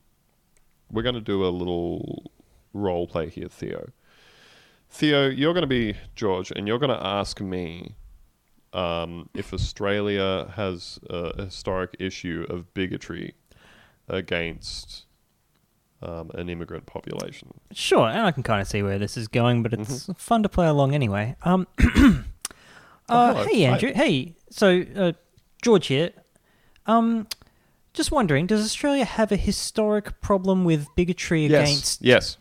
[0.92, 2.34] we're going to do a little
[2.74, 3.92] role play here, Theo.
[4.90, 7.96] Theo, you're going to be George, and you're going to ask me
[8.74, 13.36] um, if Australia has a historic issue of bigotry
[14.10, 15.06] against
[16.04, 17.54] um, an immigrant population.
[17.72, 20.12] Sure, and I can kind of see where this is going, but it's Mm-hmm.
[20.14, 21.36] fun to play along anyway.
[21.44, 21.68] Um,
[23.10, 23.46] Oh, uh, hello.
[23.46, 23.72] hey Hi.
[23.74, 25.12] Andrew, hey, so uh,
[25.62, 26.12] George here.
[26.86, 27.28] Um,
[27.94, 31.52] just wondering, does Australia have a historic problem with bigotry Yes.
[31.70, 32.02] against?
[32.02, 32.38] Yes.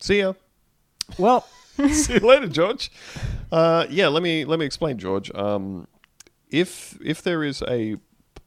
[0.00, 0.32] See ya.
[1.18, 1.46] Well,
[1.90, 2.90] See you later, George.
[3.50, 5.32] Uh, yeah, let me let me explain, George.
[5.34, 5.86] Um,
[6.50, 7.96] if if there is a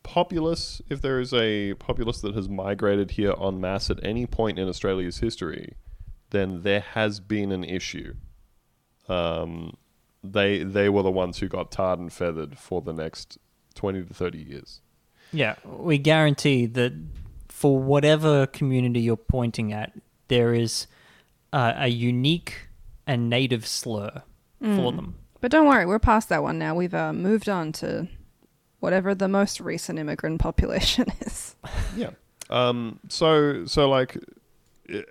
[0.05, 4.57] populace, if there is a populace that has migrated here en masse at any point
[4.57, 5.75] in Australia's history,
[6.29, 8.13] then there has been an issue
[9.07, 9.77] um,
[10.23, 13.37] they they were the ones who got tarred and feathered for the next
[13.73, 14.81] twenty to thirty years.
[15.31, 16.93] Yeah, we guarantee that
[17.49, 19.93] for whatever community you're pointing at,
[20.27, 20.87] there is
[21.53, 22.67] uh, a unique
[23.07, 24.23] and native slur
[24.59, 25.15] for them.
[25.41, 26.73] But don't worry, we're past that one now.
[26.73, 28.07] We've uh, moved on to
[28.85, 31.55] whatever the most recent immigrant population is.
[31.97, 32.11] Yeah.
[32.51, 32.99] Um.
[33.09, 34.17] So so like,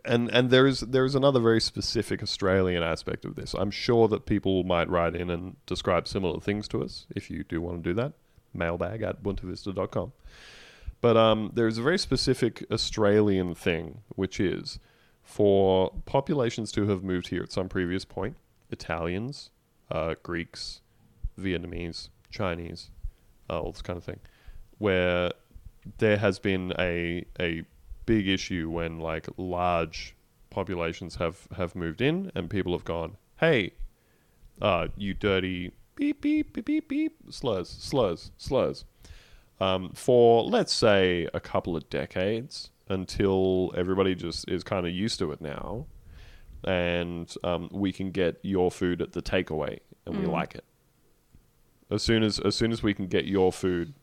[0.04, 3.52] and and there is there is another very specific Australian aspect of this.
[3.52, 7.06] I'm sure that people might write in and describe similar things to us.
[7.16, 8.12] If you do want to do that,
[8.54, 10.12] mailbag at boontavista.com.
[11.00, 14.78] But um, there is a very specific Australian thing, which is
[15.24, 18.36] for populations to have moved here at some previous point,
[18.70, 19.50] Italians,
[19.90, 20.80] uh, Greeks,
[21.38, 22.90] Vietnamese, Chinese,
[23.50, 24.20] uh, all this kind of thing,
[24.78, 25.32] where
[25.98, 27.62] there has been a a
[28.06, 30.14] big issue when like large
[30.50, 33.72] populations have have moved in and people have gone, hey,
[34.62, 38.84] uh, you dirty beep beep beep beep beep slurs slurs slurs,
[39.60, 45.18] um, for let's say a couple of decades until everybody just is kind of used
[45.18, 45.86] to it now,
[46.64, 50.64] and um, we can get your food at the takeaway and we like it.
[51.90, 53.94] As soon as as soon as we can get your food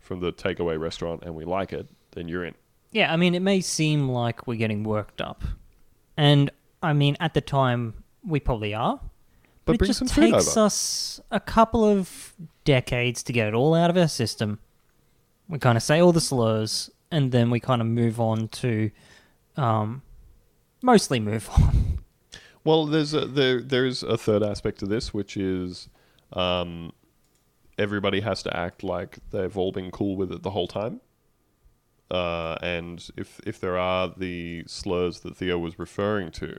[0.00, 2.54] from the takeaway restaurant and we like it, then you're in.
[2.90, 5.44] Yeah, I mean, it may seem like we're getting worked up.
[6.16, 6.50] And,
[6.82, 9.00] I mean, at the time, we probably are.
[9.64, 12.32] But it just takes us a couple of
[12.64, 14.58] decades to get it all out of our system.
[15.48, 18.90] We kind of say all the slurs, and then we kind of move on to,
[19.56, 20.00] um,
[20.80, 21.98] mostly move on.
[22.64, 25.88] Well, there's a, there there's a third aspect to this, which is
[26.32, 26.92] um,
[27.78, 31.00] everybody has to act like they've all been cool with it the whole time.
[32.10, 36.58] Uh, and if if there are the slurs that Theo was referring to,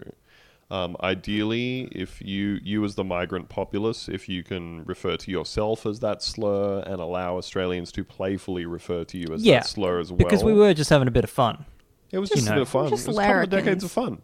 [0.69, 5.87] um, ideally, if you you as the migrant populace, if you can refer to yourself
[5.87, 9.99] as that slur and allow Australians to playfully refer to you as Yeah, that slur
[9.99, 11.65] as well, Because we were just having a bit of fun.
[12.11, 12.89] it was you just a know, bit of fun.
[12.89, 14.21] just it was a couple of decades of fun.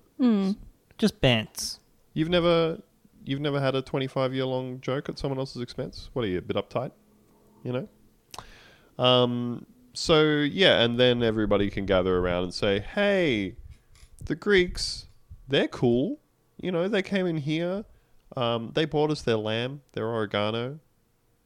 [1.00, 1.80] Just bants.
[2.14, 2.80] You've never
[3.26, 6.10] you've never had a 25 year long joke at someone else's expense?
[6.14, 6.92] What are you, a bit uptight?
[7.64, 9.04] You know?
[9.04, 13.56] Um so yeah, and then everybody can gather around and say, "Hey,
[14.26, 15.08] the Greeks,
[15.48, 16.20] they're cool.
[16.58, 17.86] You know, they came in here.
[18.36, 20.80] Um, they bought us their lamb, their oregano,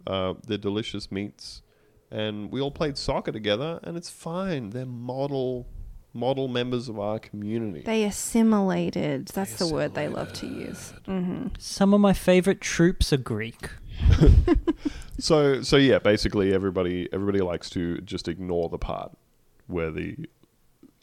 [0.07, 1.61] uh, their delicious meats,
[2.09, 4.71] and we all played soccer together, and it's fine.
[4.71, 5.67] They're model
[6.13, 7.81] model members of our community.
[7.81, 9.27] They assimilated.
[9.27, 10.93] That's the word they love to use.
[11.05, 13.69] hmm Some of my favorite troops are Greek.
[15.19, 19.11] So so yeah, basically everybody everybody likes to just ignore the part
[19.67, 20.15] where the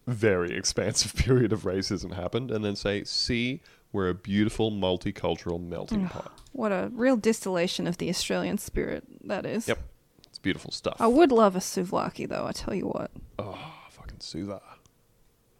[0.07, 3.61] very expansive period of racism happened and then say, "See,
[3.93, 9.45] we're a beautiful multicultural melting pot." What a real distillation of the Australian spirit that
[9.45, 9.69] is.
[9.69, 9.81] Yep.
[10.29, 10.97] It's beautiful stuff.
[10.99, 12.47] I would love a souvlaki though.
[12.47, 13.11] I tell you what.
[13.39, 13.59] Oh,
[13.91, 14.63] fucking Suva.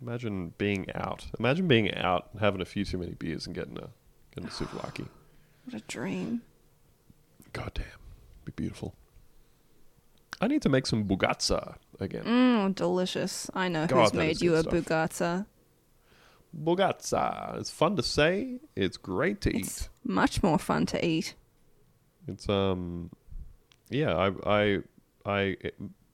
[0.07, 1.27] Imagine being out.
[1.39, 3.89] Imagine being out, having a few too many beers and getting a
[4.33, 5.09] getting a souvlaki.
[5.65, 6.43] What a dream.
[7.53, 7.85] God damn.
[8.45, 8.95] Be beautiful.
[10.41, 12.23] I need to make some bugatsa again.
[12.25, 13.51] Mmm, delicious.
[13.55, 15.47] I know God, who's made you a good bugatsa.
[16.57, 17.59] Bugatsa.
[17.59, 18.61] It's fun to say.
[18.77, 19.89] It's great to It's eat.
[20.05, 21.35] much more fun to eat.
[22.29, 23.11] It's um,
[23.91, 24.15] yeah.
[24.15, 24.79] I I
[25.25, 25.57] I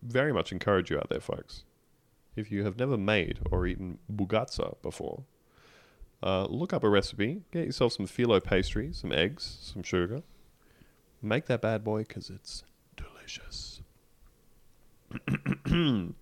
[0.03, 1.65] very much encourage you out there, folks.
[2.35, 5.25] If you have never made or eaten bugatsa before,
[6.23, 7.43] uh, look up a recipe.
[7.53, 10.23] Get yourself some phyllo pastry, some eggs, some sugar.
[11.21, 12.65] Make that bad boy because it's
[12.97, 13.83] delicious.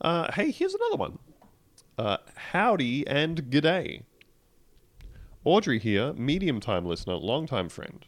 [0.00, 1.18] uh, hey, here's another one.
[1.96, 2.18] Uh,
[2.52, 4.02] howdy and g'day.
[5.44, 8.04] Audrey here, medium time listener, long time friend.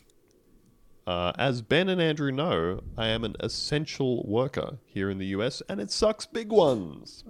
[1.07, 5.62] Uh, as Ben and Andrew know, I am an essential worker here in the US,
[5.68, 7.24] and it sucks big ones.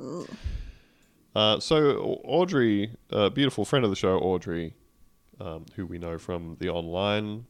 [1.34, 4.74] Uh, so Audrey, a beautiful friend of the show, Audrey,
[5.40, 7.46] um, who we know from the online,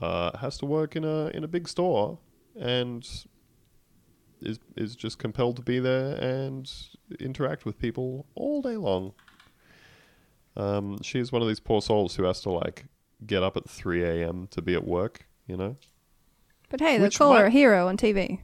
[0.00, 2.18] uh, has to work in a in a big store,
[2.58, 3.06] and
[4.40, 6.72] is is just compelled to be there and
[7.18, 9.12] interact with people all day long.
[10.56, 12.86] Um, she's one of these poor souls who has to like
[13.26, 14.48] get up at three a.m.
[14.52, 15.26] to be at work.
[15.50, 15.76] You know.
[16.68, 18.38] But hey, they call her a hero on TV.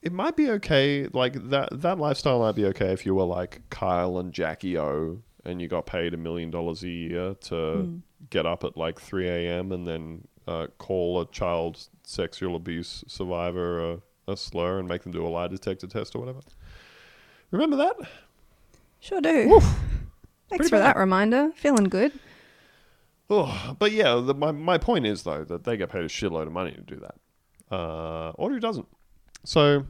[0.00, 1.08] it might be okay.
[1.12, 5.20] Like that that lifestyle might be okay if you were like Kyle and Jackie O,
[5.44, 8.00] and you got paid a million dollars a year to
[8.30, 9.72] get up at like three a.m.
[9.72, 13.98] and then uh, call a child sexual abuse survivor a,
[14.28, 16.38] a slur and make them do a lie detector test or whatever.
[17.50, 17.96] Remember that?
[19.00, 19.48] Sure do.
[19.58, 19.68] Thanks
[20.48, 20.94] Pretty for bad.
[20.94, 21.50] that reminder.
[21.56, 22.12] Feeling good.
[23.28, 26.46] Oh, but yeah, the, my my point is though that they get paid a shitload
[26.46, 27.74] of money to do that.
[27.74, 28.86] Uh, Audrey doesn't.
[29.44, 29.86] So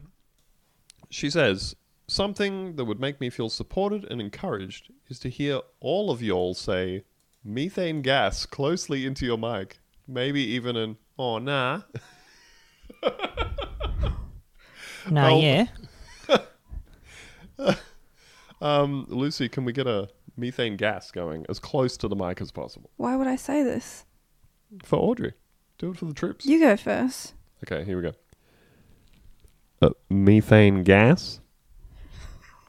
[1.10, 1.76] she says
[2.08, 6.54] something that would make me feel supported and encouraged is to hear all of y'all
[6.54, 7.04] say
[7.44, 9.78] methane gas closely into your mic.
[10.08, 11.82] Maybe even an oh nah.
[15.10, 15.66] Nah, yeah.
[18.60, 22.50] Um, Lucy, can we get a methane gas going as close to the mic as
[22.52, 24.04] possible Why would I say this?
[24.82, 25.32] for Audrey?
[25.78, 26.44] Do it for the troops.
[26.44, 27.34] You go first.
[27.64, 28.12] Okay, here we go.
[29.80, 31.40] Uh, methane gas.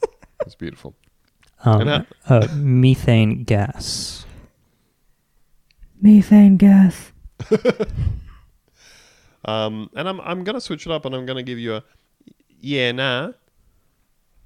[0.40, 0.96] That's beautiful.
[1.66, 4.26] Um, And uh, methane gas.
[6.02, 7.12] Methane gas.
[9.46, 11.84] Um, and I'm I'm gonna switch it up, and I'm gonna give you a
[12.60, 13.32] yeah nah.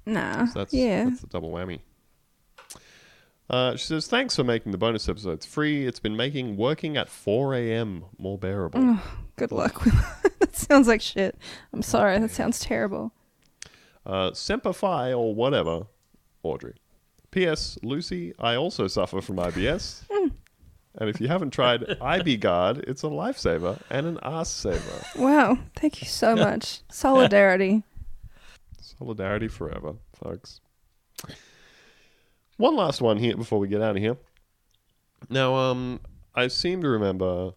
[0.06, 0.46] Nah.
[0.46, 1.04] So that's yeah.
[1.04, 1.80] that's the double whammy.
[3.50, 5.86] Uh, she says, "Thanks for making the bonus episodes free.
[5.86, 8.04] It's been making working at 4 a.m.
[8.18, 9.84] more bearable." Oh, good luck
[10.38, 10.54] that.
[10.54, 11.36] Sounds like shit.
[11.72, 12.18] I'm sorry.
[12.18, 13.12] That sounds terrible.
[14.04, 15.86] Uh, Semper Fi or whatever,
[16.42, 16.74] Audrey.
[17.30, 17.78] P.S.
[17.82, 20.04] Lucy, I also suffer from IBS.
[20.10, 25.04] and if you haven't tried IBgard, it's a lifesaver and an ass saver.
[25.16, 25.58] Wow.
[25.74, 26.80] Thank you so much.
[26.90, 27.84] Solidarity.
[28.80, 30.60] Solidarity forever, folks.
[32.62, 34.16] One last one here before we get out of here.
[35.28, 35.98] Now, um,
[36.32, 37.54] I seem to remember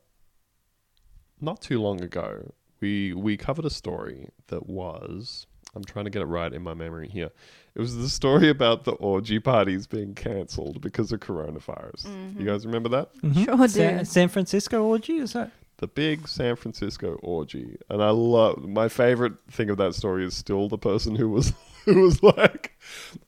[1.39, 5.45] not too long ago we we covered a story that was
[5.75, 7.29] I'm trying to get it right in my memory here.
[7.75, 12.39] It was the story about the orgy parties being cancelled because of coronavirus.
[12.39, 13.13] You guys remember that?
[13.21, 13.45] Mhm.
[13.45, 14.05] Sure Sa- do.
[14.05, 15.51] San Francisco orgy, is that?
[15.77, 20.33] the big San Francisco orgy, and I love my favorite thing of that story is
[20.33, 21.53] still the person who was
[21.93, 22.77] who was like,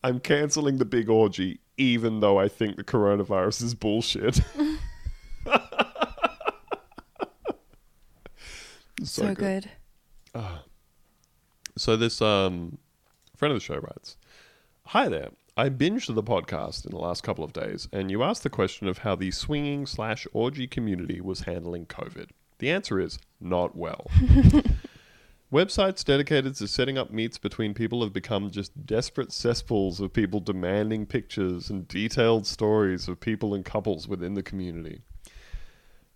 [0.03, 4.41] "I'm canceling the big orgy, even though I think the coronavirus is bullshit."
[9.03, 9.69] So, good.
[11.77, 12.79] So this um,
[13.35, 14.17] friend of the show writes,
[14.87, 15.29] "Hi there.
[15.55, 18.87] I binged the podcast in the last couple of days, and you asked the question
[18.87, 22.29] of how the swinging slash orgy community was handling COVID.
[22.59, 24.09] The answer is not well.
[25.51, 30.41] Websites dedicated to setting up meets between people have become just desperate cesspools of people
[30.41, 35.03] demanding pictures and detailed stories of people and couples within the community.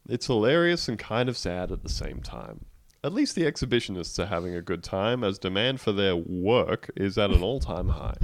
[0.09, 2.65] It's hilarious and kind of sad at the same time.
[3.05, 7.17] At least the exhibitionists are having a good time, as demand for their work is
[7.17, 8.17] at an all time high.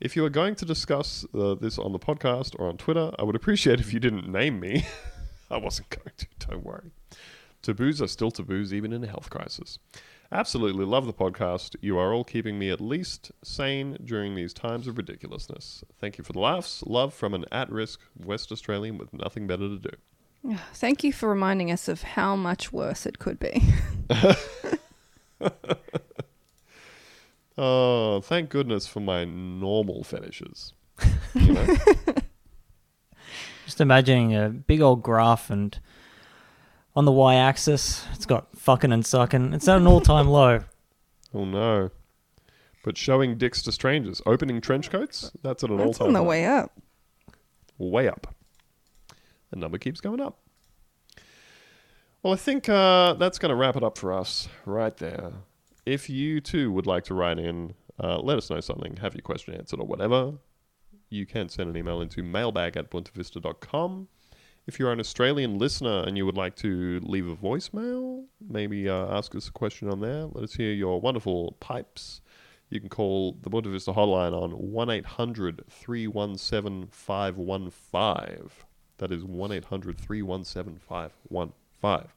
[0.00, 3.22] If you are going to discuss uh, this on the podcast or on Twitter, I
[3.22, 4.84] would appreciate if you didn't name me.
[5.50, 6.90] I wasn't going to, don't worry.
[7.62, 9.78] Taboos are still taboos, even in a health crisis.
[10.32, 11.74] Absolutely love the podcast.
[11.80, 15.82] You are all keeping me at least sane during these times of ridiculousness.
[15.98, 16.84] Thank you for the laughs.
[16.86, 19.90] Love from an at risk West Australian with nothing better to do.
[20.50, 23.62] Ah, thank you for reminding us of how much worse it could be.
[27.62, 30.72] Oh, thank goodness for my normal fetishes.
[31.34, 31.66] You know?
[33.66, 35.78] Just imagining a big old graph and
[36.96, 39.52] on the y-axis, it's got fucking and sucking.
[39.54, 40.60] It's at an all-time low.
[41.34, 41.90] oh no.
[42.82, 46.14] But showing dicks to strangers, opening trench coats, that's at an all That's time on
[46.14, 46.72] the way up.
[47.76, 48.34] way up.
[49.50, 50.38] The number keeps going up.
[52.22, 55.32] Well, I think uh, that's going to wrap it up for us right there.
[55.84, 59.22] If you too would like to write in, uh, let us know something, have your
[59.22, 60.34] question answered or whatever,
[61.10, 64.08] you can send an email into mailbag at boontavista.com.
[64.66, 69.16] If you're an Australian listener and you would like to leave a voicemail, maybe uh,
[69.16, 72.20] ask us a question on there, let us hear your wonderful pipes.
[72.68, 78.50] You can call the Boonta Vista hotline on 1 800 317 515.
[78.98, 82.12] That is 1 800 317 515.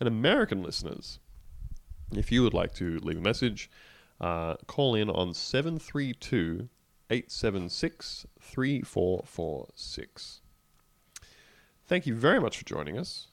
[0.00, 1.18] And American listeners,
[2.12, 3.70] if you would like to leave a message,
[4.20, 6.68] uh, call in on 732
[7.10, 10.41] 876 3446.
[11.92, 13.26] Thank you very much for joining us.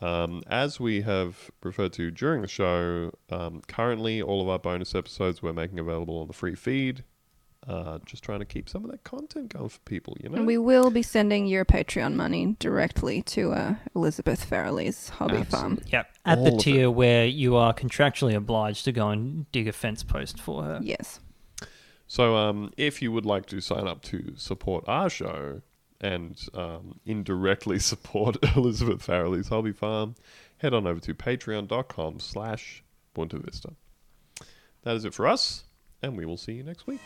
[0.00, 4.94] Um, as we have referred to during the show, um, currently all of our bonus
[4.94, 7.04] episodes we're making available on the free feed.
[7.68, 10.38] Uh, just trying to keep some of that content going for people, you know?
[10.38, 15.72] And we will be sending your Patreon money directly to uh, Elizabeth Farrelly's hobby farm.
[15.72, 15.90] Absolutely.
[15.92, 16.16] Yep.
[16.24, 16.60] At All the of it.
[16.60, 20.80] tier where you are contractually obliged to go and dig a fence post for her.
[20.82, 21.20] Yes.
[22.06, 25.60] So, um, if you would like to sign up to support our show
[26.00, 30.14] and um, indirectly support Elizabeth Farrelly's hobby farm,
[30.58, 32.82] head on over to patreon.com slash
[33.14, 33.72] Boonta Vista.
[34.82, 35.64] That is it for us,
[36.02, 37.00] and we will see you next week.